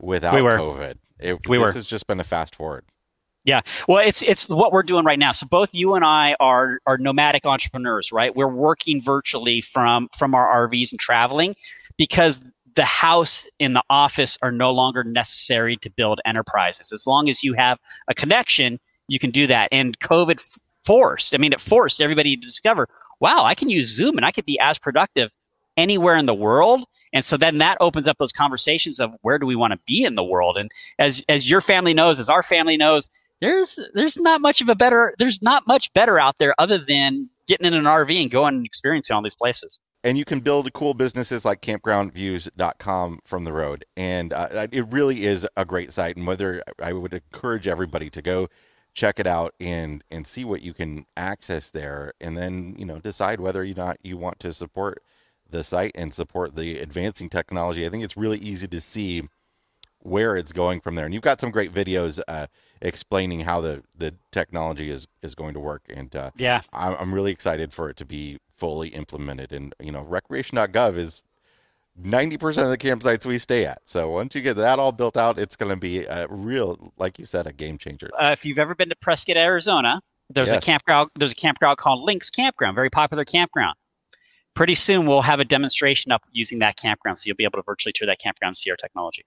[0.00, 0.94] without we COVID.
[1.18, 1.72] It, we this were.
[1.72, 2.84] has just been a fast forward.
[3.44, 3.62] Yeah.
[3.88, 5.32] Well, it's it's what we're doing right now.
[5.32, 8.34] So both you and I are are nomadic entrepreneurs, right?
[8.34, 11.56] We're working virtually from from our RVs and traveling
[12.00, 12.40] because
[12.76, 16.92] the house and the office are no longer necessary to build enterprises.
[16.92, 17.76] As long as you have
[18.08, 19.68] a connection, you can do that.
[19.70, 22.88] And COVID forced, I mean, it forced everybody to discover,
[23.20, 25.28] wow, I can use Zoom and I could be as productive
[25.76, 26.84] anywhere in the world.
[27.12, 30.02] And so then that opens up those conversations of where do we want to be
[30.02, 30.56] in the world?
[30.56, 33.10] And as as your family knows, as our family knows,
[33.42, 37.28] there's there's not much of a better there's not much better out there other than
[37.46, 40.72] getting in an RV and going and experiencing all these places and you can build
[40.72, 43.84] cool businesses like campgroundviews.com from the road.
[43.96, 46.16] And uh, it really is a great site.
[46.16, 48.48] And whether i would encourage everybody to go
[48.92, 52.12] check it out and and see what you can access there.
[52.20, 55.02] And then you know decide whether or not you want to support
[55.48, 57.84] the site and support the advancing technology.
[57.84, 59.28] I think it's really easy to see
[59.98, 61.04] where it's going from there.
[61.04, 62.46] And you've got some great videos uh,
[62.82, 67.30] explaining how the the technology is is going to work and uh, yeah i'm really
[67.30, 69.52] excited for it to be fully implemented.
[69.52, 71.22] And, you know, recreation.gov is
[72.00, 73.80] 90% of the campsites we stay at.
[73.86, 77.18] So once you get that all built out, it's going to be a real, like
[77.18, 78.10] you said, a game changer.
[78.20, 80.62] Uh, if you've ever been to Prescott, Arizona, there's yes.
[80.62, 81.10] a campground.
[81.18, 83.74] There's a campground called Lynx Campground, very popular campground.
[84.54, 87.64] Pretty soon we'll have a demonstration up using that campground, so you'll be able to
[87.64, 89.24] virtually tour that campground and see our technology.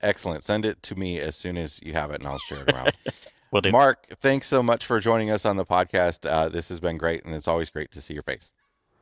[0.00, 0.44] Excellent.
[0.44, 2.92] Send it to me as soon as you have it, and I'll share it around.
[3.50, 3.72] will do.
[3.72, 6.28] Mark, thanks so much for joining us on the podcast.
[6.28, 8.52] Uh, this has been great, and it's always great to see your face.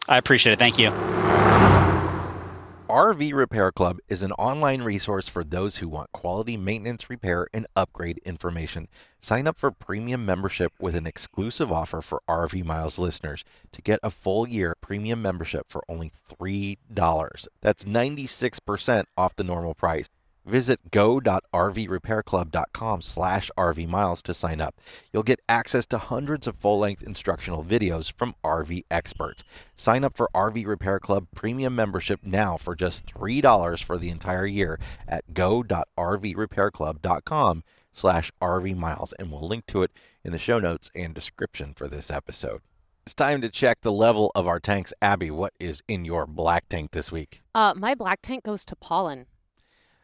[0.09, 0.59] I appreciate it.
[0.59, 0.91] Thank you.
[2.89, 7.67] RV Repair Club is an online resource for those who want quality maintenance, repair, and
[7.75, 8.87] upgrade information.
[9.19, 13.99] Sign up for premium membership with an exclusive offer for RV Miles listeners to get
[14.05, 16.77] a full year premium membership for only $3.
[17.61, 20.09] That's 96% off the normal price.
[20.47, 24.81] Visit go.rvrepairclub.com slash rvmiles to sign up.
[25.13, 29.43] You'll get access to hundreds of full-length instructional videos from RV experts.
[29.75, 34.47] Sign up for RV Repair Club premium membership now for just $3 for the entire
[34.47, 34.79] year
[35.09, 39.91] at go.rvrepairclub.com slash rvmiles, and we'll link to it
[40.25, 42.61] in the show notes and description for this episode.
[43.05, 44.93] It's time to check the level of our tanks.
[45.01, 47.43] Abby, what is in your black tank this week?
[47.55, 49.27] Uh, my black tank goes to pollen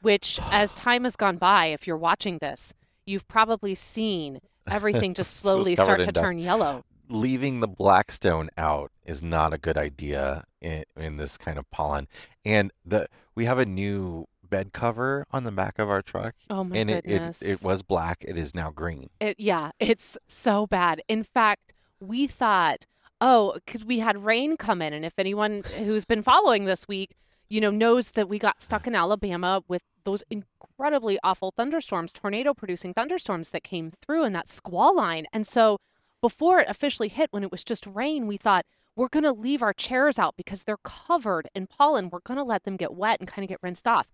[0.02, 2.74] which as time has gone by, if you're watching this,
[3.06, 6.84] you've probably seen everything just slowly start to turn yellow.
[7.08, 12.08] Leaving the blackstone out is not a good idea in, in this kind of pollen.
[12.44, 16.34] And the we have a new bed cover on the back of our truck.
[16.48, 17.42] Oh my and goodness.
[17.42, 18.24] It, it, it was black.
[18.26, 19.10] It is now green.
[19.20, 21.02] It, yeah, it's so bad.
[21.08, 22.86] In fact, we thought
[23.22, 24.92] oh, because we had rain come in.
[24.92, 27.14] And if anyone who's been following this week,
[27.48, 32.54] you know, knows that we got stuck in Alabama with those incredibly awful thunderstorms, tornado
[32.54, 35.26] producing thunderstorms that came through in that squall line.
[35.32, 35.78] And so
[36.20, 39.62] before it officially hit, when it was just rain, we thought, we're going to leave
[39.62, 42.10] our chairs out because they're covered in pollen.
[42.10, 44.06] We're going to let them get wet and kind of get rinsed off.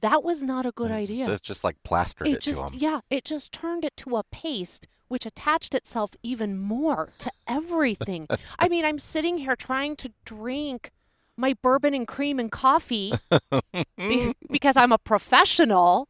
[0.00, 1.26] That was not a good It's idea.
[1.26, 2.78] just, it's just like plastered it, it just to them.
[2.80, 8.28] yeah, it just turned it to a paste which attached itself even more to everything.
[8.58, 10.92] I mean, I'm sitting here trying to drink
[11.38, 13.12] my bourbon and cream and coffee
[13.96, 16.08] be- because I'm a professional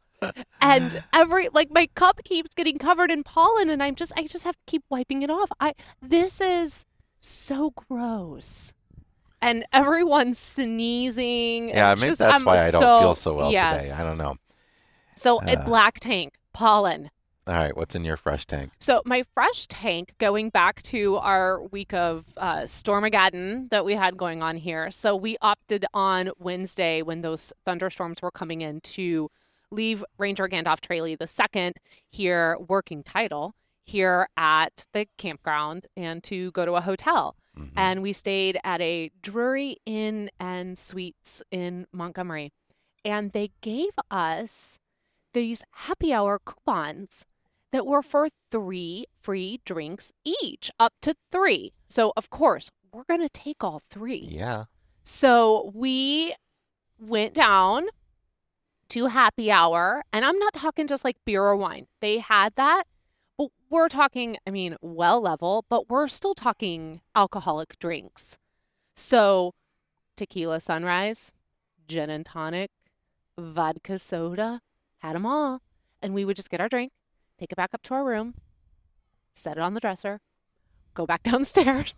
[0.59, 4.43] and every like my cup keeps getting covered in pollen and I'm just I just
[4.43, 5.49] have to keep wiping it off.
[5.59, 6.83] I this is
[7.21, 8.73] so gross.
[9.41, 11.69] And everyone's sneezing.
[11.69, 13.83] Yeah, maybe just- that's I'm why I don't so- feel so well yes.
[13.83, 13.93] today.
[13.95, 14.35] I don't know.
[15.15, 15.45] So Uh.
[15.47, 17.09] at Black Tank, pollen.
[17.49, 18.73] All right, what's in your fresh tank?
[18.79, 24.17] So my fresh tank, going back to our week of uh, Stormageddon that we had
[24.17, 24.91] going on here.
[24.91, 29.31] So we opted on Wednesday when those thunderstorms were coming in to
[29.71, 31.77] leave Ranger Gandalf Trailey the second
[32.07, 37.35] here, working title here at the campground, and to go to a hotel.
[37.57, 37.71] Mhm.
[37.75, 42.53] And we stayed at a Drury Inn and Suites in Montgomery,
[43.03, 44.77] and they gave us
[45.33, 47.25] these happy hour coupons
[47.71, 51.73] that were for three free drinks each, up to three.
[51.87, 54.27] So, of course, we're going to take all three.
[54.29, 54.65] Yeah.
[55.03, 56.33] So, we
[56.99, 57.87] went down
[58.89, 61.87] to happy hour, and I'm not talking just like beer or wine.
[62.01, 62.83] They had that,
[63.37, 68.37] but we're talking, I mean, well level, but we're still talking alcoholic drinks.
[68.95, 69.53] So,
[70.17, 71.31] tequila sunrise,
[71.87, 72.71] gin and tonic,
[73.37, 74.61] vodka soda,
[74.99, 75.61] had them all.
[76.01, 76.91] And we would just get our drink,
[77.39, 78.35] take it back up to our room,
[79.33, 80.19] set it on the dresser,
[80.93, 81.95] go back downstairs,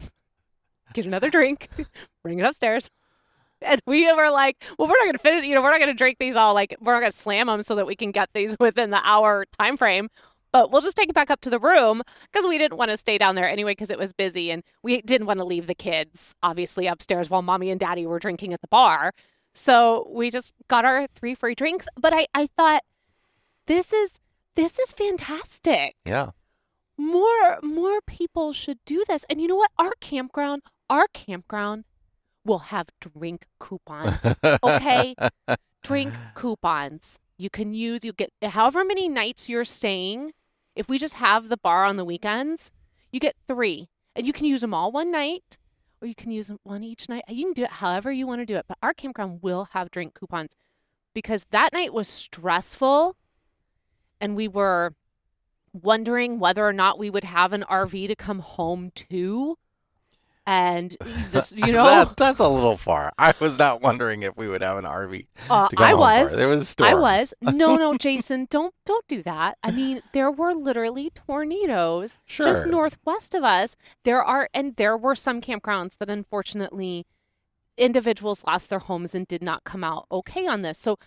[0.93, 1.67] get another drink,
[2.23, 2.89] bring it upstairs.
[3.63, 5.91] And we were like, well, we're not going to finish, you know, we're not going
[5.91, 8.11] to drink these all, like, we're not going to slam them so that we can
[8.11, 10.09] get these within the hour time frame.
[10.51, 12.97] But we'll just take it back up to the room because we didn't want to
[12.97, 14.51] stay down there anyway because it was busy.
[14.51, 18.19] And we didn't want to leave the kids, obviously, upstairs while mommy and daddy were
[18.19, 19.13] drinking at the bar.
[19.53, 21.87] So we just got our three free drinks.
[21.95, 22.83] But I, I thought,
[23.67, 24.11] this is
[24.55, 25.95] this is fantastic.
[26.05, 26.31] Yeah.
[26.97, 29.25] more more people should do this.
[29.29, 29.71] And you know what?
[29.77, 31.85] Our campground our campground
[32.43, 34.17] will have drink coupons
[34.63, 35.15] okay?
[35.83, 37.17] Drink coupons.
[37.37, 40.33] You can use you get however many nights you're staying
[40.75, 42.71] if we just have the bar on the weekends
[43.11, 43.89] you get three.
[44.15, 45.57] And you can use them all one night
[46.01, 47.23] or you can use them one each night.
[47.29, 49.89] You can do it however you want to do it but our campground will have
[49.89, 50.51] drink coupons
[51.13, 53.15] because that night was stressful
[54.21, 54.93] and we were
[55.73, 59.57] wondering whether or not we would have an RV to come home to.
[60.45, 60.95] And
[61.31, 63.13] this, you know, That- that's a little far.
[63.17, 66.31] I was not wondering if we would have an RV uh, I was.
[66.31, 66.35] for.
[66.37, 66.91] There was storms.
[66.91, 67.33] I was.
[67.41, 69.57] No, no, Jason, don't don't do that.
[69.63, 72.45] I mean, there were literally tornadoes Sure.
[72.45, 73.75] just northwest of us.
[74.03, 77.05] There are and there were some campgrounds that unfortunately
[77.77, 80.77] individuals lost their homes and did not come out okay on this.
[80.77, 80.97] So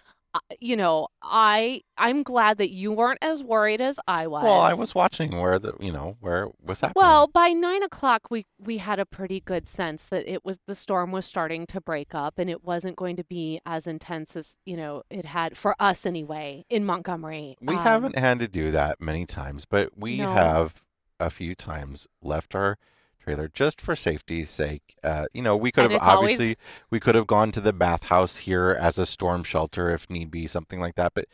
[0.60, 4.44] you know, I I'm glad that you weren't as worried as I was.
[4.44, 6.94] Well, I was watching where the you know where was happening.
[7.02, 10.74] Well, by nine o'clock, we we had a pretty good sense that it was the
[10.74, 14.56] storm was starting to break up, and it wasn't going to be as intense as
[14.64, 17.56] you know it had for us anyway in Montgomery.
[17.60, 20.32] we Um, haven't had to do that many times, but we No.
[20.32, 20.82] have
[21.20, 22.76] a few times left our
[23.24, 24.94] trailer just for safety's sake.
[25.02, 26.56] Uh, you know, we could And have it's always- obviously
[26.90, 30.46] we could have gone to the bathhouse here as a storm shelter if need be,
[30.46, 31.12] something like that.
[31.14, 31.26] But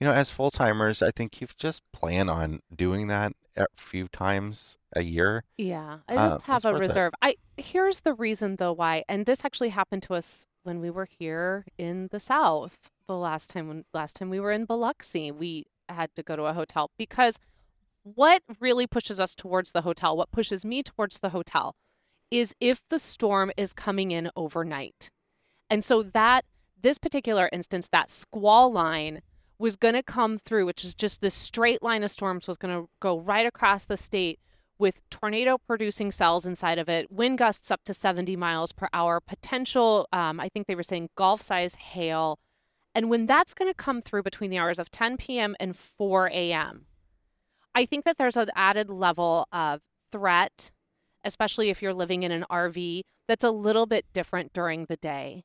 [0.00, 4.08] you know, as full timers, I think you've just plan on doing that a few
[4.08, 5.44] times a year.
[5.56, 6.86] Yeah, I Uh, just have a worth it.
[6.86, 7.12] reserve.
[7.22, 11.06] I here's the reason though why, and this actually happened to us when we were
[11.06, 15.66] here in the South the last time when last time we were in Biloxi, we
[15.88, 17.38] had to go to a hotel because
[18.02, 21.74] what really pushes us towards the hotel, what pushes me towards the hotel,
[22.30, 25.10] is if the storm is coming in overnight,
[25.68, 26.44] and so that
[26.80, 29.22] this particular instance, that squall line
[29.58, 32.74] was going to come through, which is just this straight line of storms was going
[32.74, 34.40] to go right across the state
[34.82, 39.20] with tornado producing cells inside of it, wind gusts up to 70 miles per hour,
[39.20, 42.40] potential, um, I think they were saying golf size hail.
[42.94, 45.54] And when that's going to come through between the hours of 10 p.m.
[45.60, 46.86] and 4 a.m.,
[47.74, 50.70] I think that there's an added level of threat,
[51.24, 55.44] especially if you're living in an RV, that's a little bit different during the day.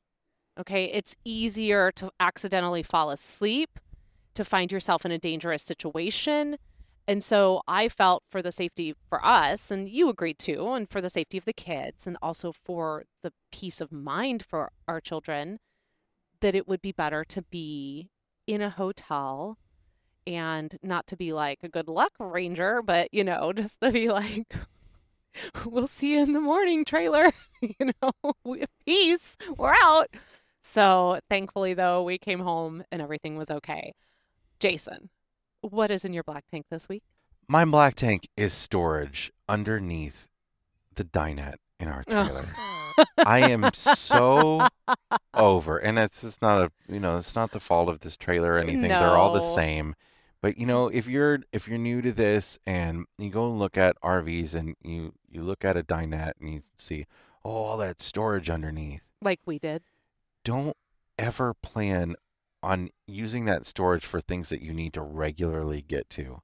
[0.59, 0.85] Okay.
[0.85, 3.79] It's easier to accidentally fall asleep,
[4.33, 6.57] to find yourself in a dangerous situation.
[7.07, 10.99] And so I felt for the safety for us, and you agreed too, and for
[10.99, 15.59] the safety of the kids, and also for the peace of mind for our children,
[16.41, 18.09] that it would be better to be
[18.45, 19.57] in a hotel
[20.27, 24.09] and not to be like a good luck ranger, but you know, just to be
[24.09, 24.53] like,
[25.65, 28.33] we'll see you in the morning trailer, you know,
[28.85, 30.07] peace, we're out.
[30.61, 33.93] So thankfully, though, we came home and everything was okay.
[34.59, 35.09] Jason,
[35.61, 37.03] what is in your black tank this week?
[37.47, 40.27] My black tank is storage underneath
[40.95, 42.45] the dinette in our trailer.
[43.25, 44.67] I am so
[45.33, 48.53] over, and it's just not a you know it's not the fault of this trailer
[48.53, 48.89] or anything.
[48.89, 49.95] They're all the same.
[50.41, 53.77] But you know, if you're if you're new to this and you go and look
[53.77, 57.05] at RVs and you you look at a dinette and you see
[57.43, 59.83] oh all that storage underneath, Like we did.
[60.43, 60.77] don't
[61.17, 62.15] ever plan
[62.61, 66.41] on using that storage for things that you need to regularly get to.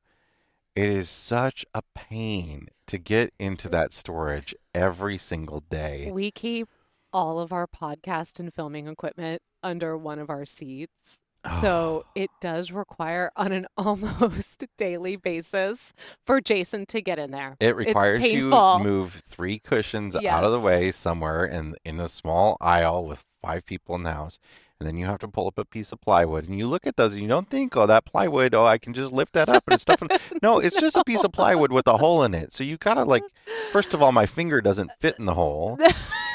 [0.76, 6.10] It is such a pain to get into that storage every single day.
[6.12, 6.68] We keep
[7.12, 11.20] all of our podcast and filming equipment under one of our seats.
[11.60, 15.94] So it does require on an almost daily basis
[16.26, 17.58] for Jason to get in there.
[17.60, 22.58] It requires you move three cushions out of the way somewhere in in a small
[22.62, 24.40] aisle with five people in the house.
[24.80, 26.98] And then you have to pull up a piece of plywood and you look at
[26.98, 29.64] those and you don't think, oh, that plywood, oh, I can just lift that up
[29.68, 30.04] and stuff.
[30.42, 32.54] no, it's just a piece of plywood with a hole in it.
[32.54, 33.24] So you gotta like,
[33.72, 35.80] first of all, my finger doesn't fit in the hole.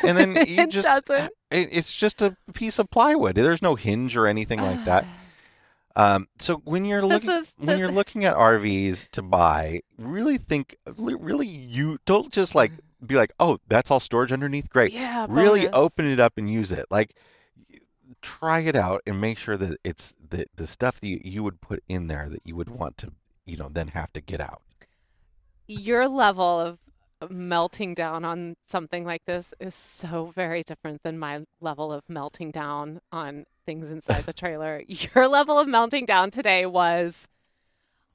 [0.05, 1.33] And then you just, doesn't.
[1.51, 3.35] It, it's just a piece of plywood.
[3.35, 5.05] There's no hinge or anything like that.
[5.97, 10.77] Um, so when you're looking is when you're looking at RVs to buy, really think,
[10.97, 12.71] really you don't just like
[13.05, 14.71] be like, oh, that's all storage underneath.
[14.71, 14.93] Great.
[14.93, 15.27] Yeah.
[15.29, 15.75] really bonus.
[15.75, 16.87] open it up and use it.
[16.91, 17.15] Like,
[18.23, 21.61] try it out and make sure that it's the the stuff that you, you would
[21.61, 23.13] put in there that you would want to,
[23.45, 24.63] you know, then have to get out.
[25.67, 26.79] Your level of
[27.29, 32.51] melting down on something like this is so very different than my level of melting
[32.51, 34.83] down on things inside the trailer.
[34.87, 37.27] Your level of melting down today was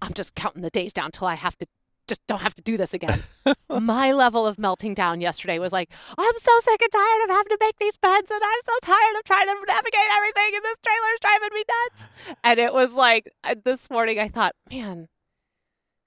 [0.01, 1.67] I'm just counting the days down till I have to
[2.07, 3.21] just don't have to do this again.
[3.69, 7.49] my level of melting down yesterday was like, I'm so sick and tired of having
[7.49, 10.77] to make these beds and I'm so tired of trying to navigate everything and this
[10.85, 12.37] trailer is driving me nuts.
[12.43, 15.07] And it was like uh, this morning I thought, man,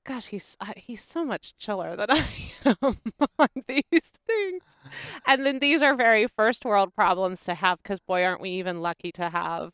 [0.04, 2.26] gosh, he's uh, he's so much chiller than I
[2.82, 4.62] on these things.
[5.26, 8.80] And then these are very first world problems to have because boy, aren't we even
[8.80, 9.70] lucky to have,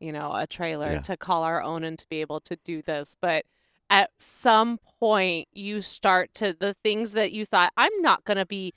[0.00, 1.00] you know, a trailer Yeah.
[1.00, 3.16] to call our own and to be able to do this.
[3.20, 3.44] But
[3.88, 8.46] at some point, you start to the things that you thought I'm not going to
[8.46, 8.72] be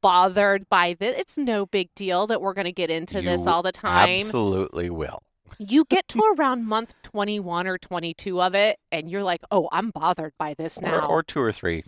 [0.00, 1.16] bothered by this.
[1.18, 4.90] It's no big deal that we're going to get into this all the time Absolutely
[4.90, 5.22] will.
[5.58, 9.90] You get to around month 21 or 22 of it and you're like oh i'm
[9.90, 11.06] bothered by this Or, now.
[11.06, 11.84] or two or three.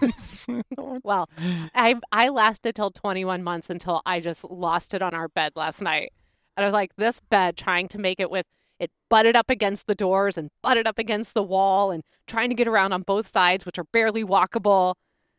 [1.02, 1.28] well
[1.74, 5.80] i i lasted till 21 months until i just lost it on our bed last
[5.82, 6.12] night.
[6.56, 8.46] And i was like this bed trying to make it with
[8.80, 12.54] it butted up against the doors and butted up against the wall and trying to
[12.54, 14.94] get around on both sides which are barely walkable.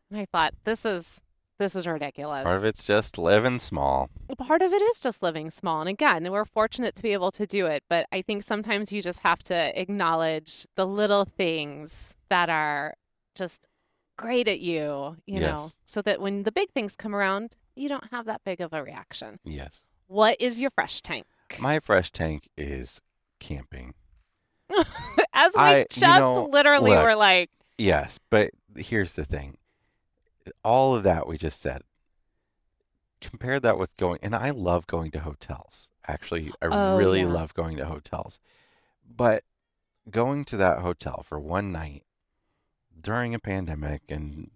[0.10, 1.22] And i thought this is
[1.60, 4.10] this is ridiculous Part of it's just living small.
[4.38, 5.82] part of it is just living small.
[5.82, 7.84] And again, we're fortunate to be able to do it.
[7.89, 12.95] But I think sometimes you just have to acknowledge the little things that are
[13.36, 13.68] just
[14.18, 18.10] great at you, you know, so that when the big things come around, you don't
[18.12, 19.39] have that big of a reaction.
[19.43, 19.88] Yes.
[20.07, 21.26] What is your fresh tank?
[21.60, 23.01] My fresh tank is
[23.39, 23.93] camping.
[25.34, 27.03] As we I- you just know, literally look.
[27.03, 29.55] were like, Yes, but here's the thing.
[30.63, 31.81] All of that we just said.
[33.21, 35.89] Compare that with going and I love going to hotels.
[36.07, 37.27] Actually, I Oh, really yeah.
[37.27, 38.39] love going to hotels.
[39.05, 39.43] But
[40.09, 42.03] going to that hotel for one night
[42.99, 44.51] during a pandemic and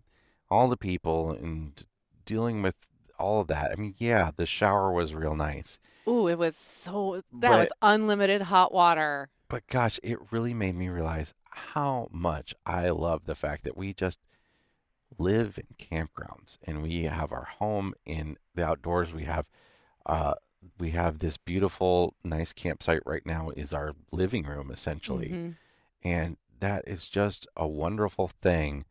[0.49, 1.85] all the people and
[2.25, 2.75] dealing with
[3.19, 3.71] all of that.
[3.71, 5.77] I mean, yeah, the shower was real nice.
[6.07, 9.29] ooh, it was so, that But- was unlimited hot water.
[9.49, 13.93] But gosh, it really made me realize how much I love the fact that we
[13.93, 14.19] just
[15.18, 19.14] live in campgrounds and we have our home in the outdoors.
[19.14, 19.47] We have
[20.05, 20.36] uh
[20.80, 25.30] we have this beautiful nice campsite right now is our living room essentially.
[25.30, 25.55] Mhm.
[26.03, 28.86] And that is just a wonderful thing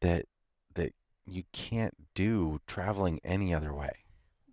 [0.00, 0.26] that
[0.74, 0.94] that
[1.26, 3.90] you can't do traveling any other way.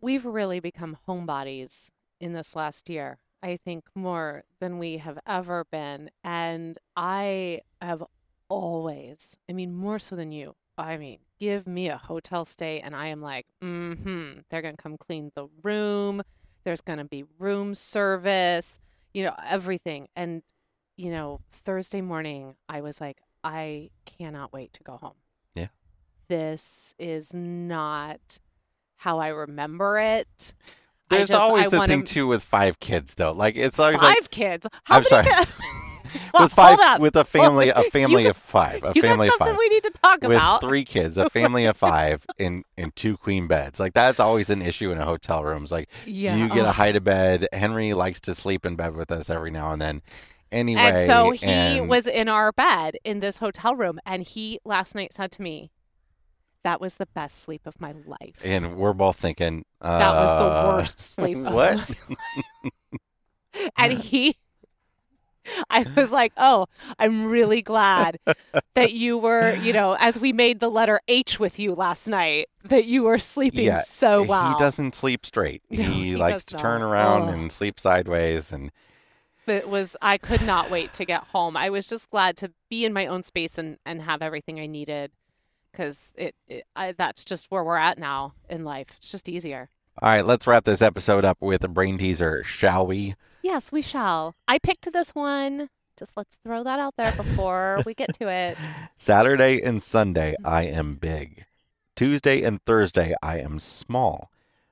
[0.02, 1.90] we've really become homebodies
[2.20, 3.18] in this last year.
[3.42, 6.12] I think more than we have ever been.
[6.24, 8.04] And I have
[8.48, 10.56] always, I mean, more so than you.
[10.78, 14.40] I mean, give me a hotel stay, and I am like, mm hmm.
[14.50, 16.22] They're going to come clean the room.
[16.64, 18.80] There's going to be room service,
[19.14, 20.08] you know, everything.
[20.16, 20.42] And,
[20.98, 25.14] you know, Thursday morning, I was like, I cannot wait to go home.
[25.54, 25.68] Yeah.
[26.28, 28.40] This is not
[28.98, 30.54] how I remember it.
[31.10, 33.32] There's just- always I the wanna- thing too with five kids though.
[33.32, 34.66] Like it's always Five like kids.
[34.86, 35.26] How I'm sorry.
[35.26, 35.32] ki-
[36.34, 39.34] Well, with five with a family a family got- of five a you family of
[39.36, 40.62] five we need to talk with about.
[40.62, 44.62] three kids a family of five in in two queen beds like that's always an
[44.62, 46.34] issue in a hotel room it's like yeah.
[46.36, 49.30] do you get a hide to bed henry likes to sleep in bed with us
[49.30, 50.02] every now and then
[50.52, 54.60] anyway and so he and- was in our bed in this hotel room, and he
[54.64, 55.72] last night said to me,
[56.64, 60.32] "That was the best sleep of my life." and we're both thinking uh, that was
[60.38, 61.38] the worst sleep.
[61.46, 62.06] of what my life.
[63.78, 64.38] and he,
[65.70, 66.68] I was like, "Oh,
[67.00, 68.20] I'm really glad
[68.74, 72.48] that you were, you know, as we made the letter H with you last night,
[72.64, 76.44] that you were sleeping Yeah, so well." he doesn't sleep straight No, he, he likes
[76.46, 77.34] to turn around Ugh.
[77.34, 78.72] and sleep sideways and
[79.48, 81.56] it was I could not wait to get home.
[81.56, 84.66] I was just glad to be in my own space and and have everything I
[84.66, 85.12] needed
[85.72, 88.88] because it, it I, that's just where we're at now in life.
[88.98, 89.70] It's just easier.
[90.02, 93.14] all right let's wrap this episode up with a brain teaser shall we
[93.46, 94.34] Yes, we shall.
[94.48, 95.70] I picked this one.
[96.00, 98.58] Just let's throw that out there before we get to it.
[98.98, 101.46] Saturday and Sunday, I am big.
[101.96, 104.32] Tuesday and Thursday, I am small.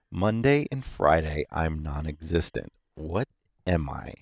[0.10, 2.74] Monday and Friday, I'm non existent.
[2.96, 3.28] What
[3.68, 4.16] am I?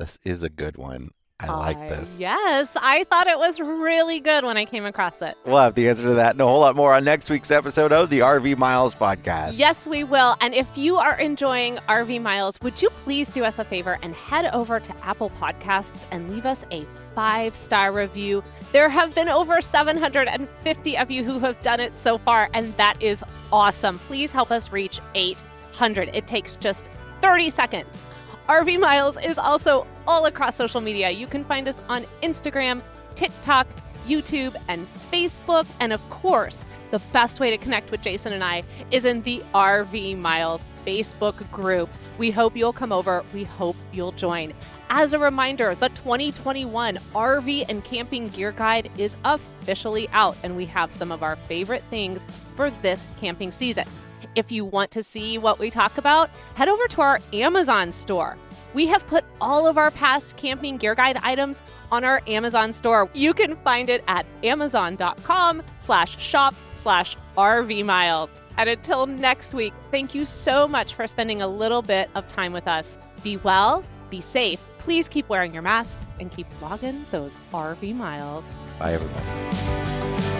[0.00, 1.10] This is a good one.
[1.40, 2.20] I like this.
[2.20, 5.36] Yes, I thought it was really good when I came across it.
[5.44, 7.90] We'll have the answer to that and a whole lot more on next week's episode
[7.90, 9.58] of the RV Miles podcast.
[9.58, 10.36] Yes, we will.
[10.40, 14.14] And if you are enjoying RV Miles, would you please do us a favor and
[14.14, 18.44] head over to Apple Podcasts and leave us a five star review?
[18.70, 23.02] There have been over 750 of you who have done it so far, and that
[23.02, 23.98] is awesome.
[23.98, 26.10] Please help us reach 800.
[26.14, 26.88] It takes just
[27.22, 28.04] 30 seconds.
[28.48, 31.08] RV Miles is also all across social media.
[31.08, 32.82] You can find us on Instagram,
[33.14, 33.66] TikTok,
[34.06, 35.66] YouTube, and Facebook.
[35.80, 39.42] And of course, the best way to connect with Jason and I is in the
[39.54, 41.88] RV Miles Facebook group.
[42.18, 43.24] We hope you'll come over.
[43.32, 44.52] We hope you'll join.
[44.90, 50.66] As a reminder, the 2021 RV and Camping Gear Guide is officially out, and we
[50.66, 52.26] have some of our favorite things
[52.56, 53.86] for this camping season.
[54.34, 58.36] If you want to see what we talk about, head over to our Amazon store.
[58.72, 61.62] We have put all of our past camping gear guide items
[61.92, 63.08] on our Amazon store.
[63.14, 68.40] You can find it at amazon.com slash shop slash RV miles.
[68.56, 72.52] And until next week, thank you so much for spending a little bit of time
[72.52, 72.98] with us.
[73.22, 74.60] Be well, be safe.
[74.78, 78.44] Please keep wearing your mask and keep logging those RV miles.
[78.78, 80.33] Bye, everybody.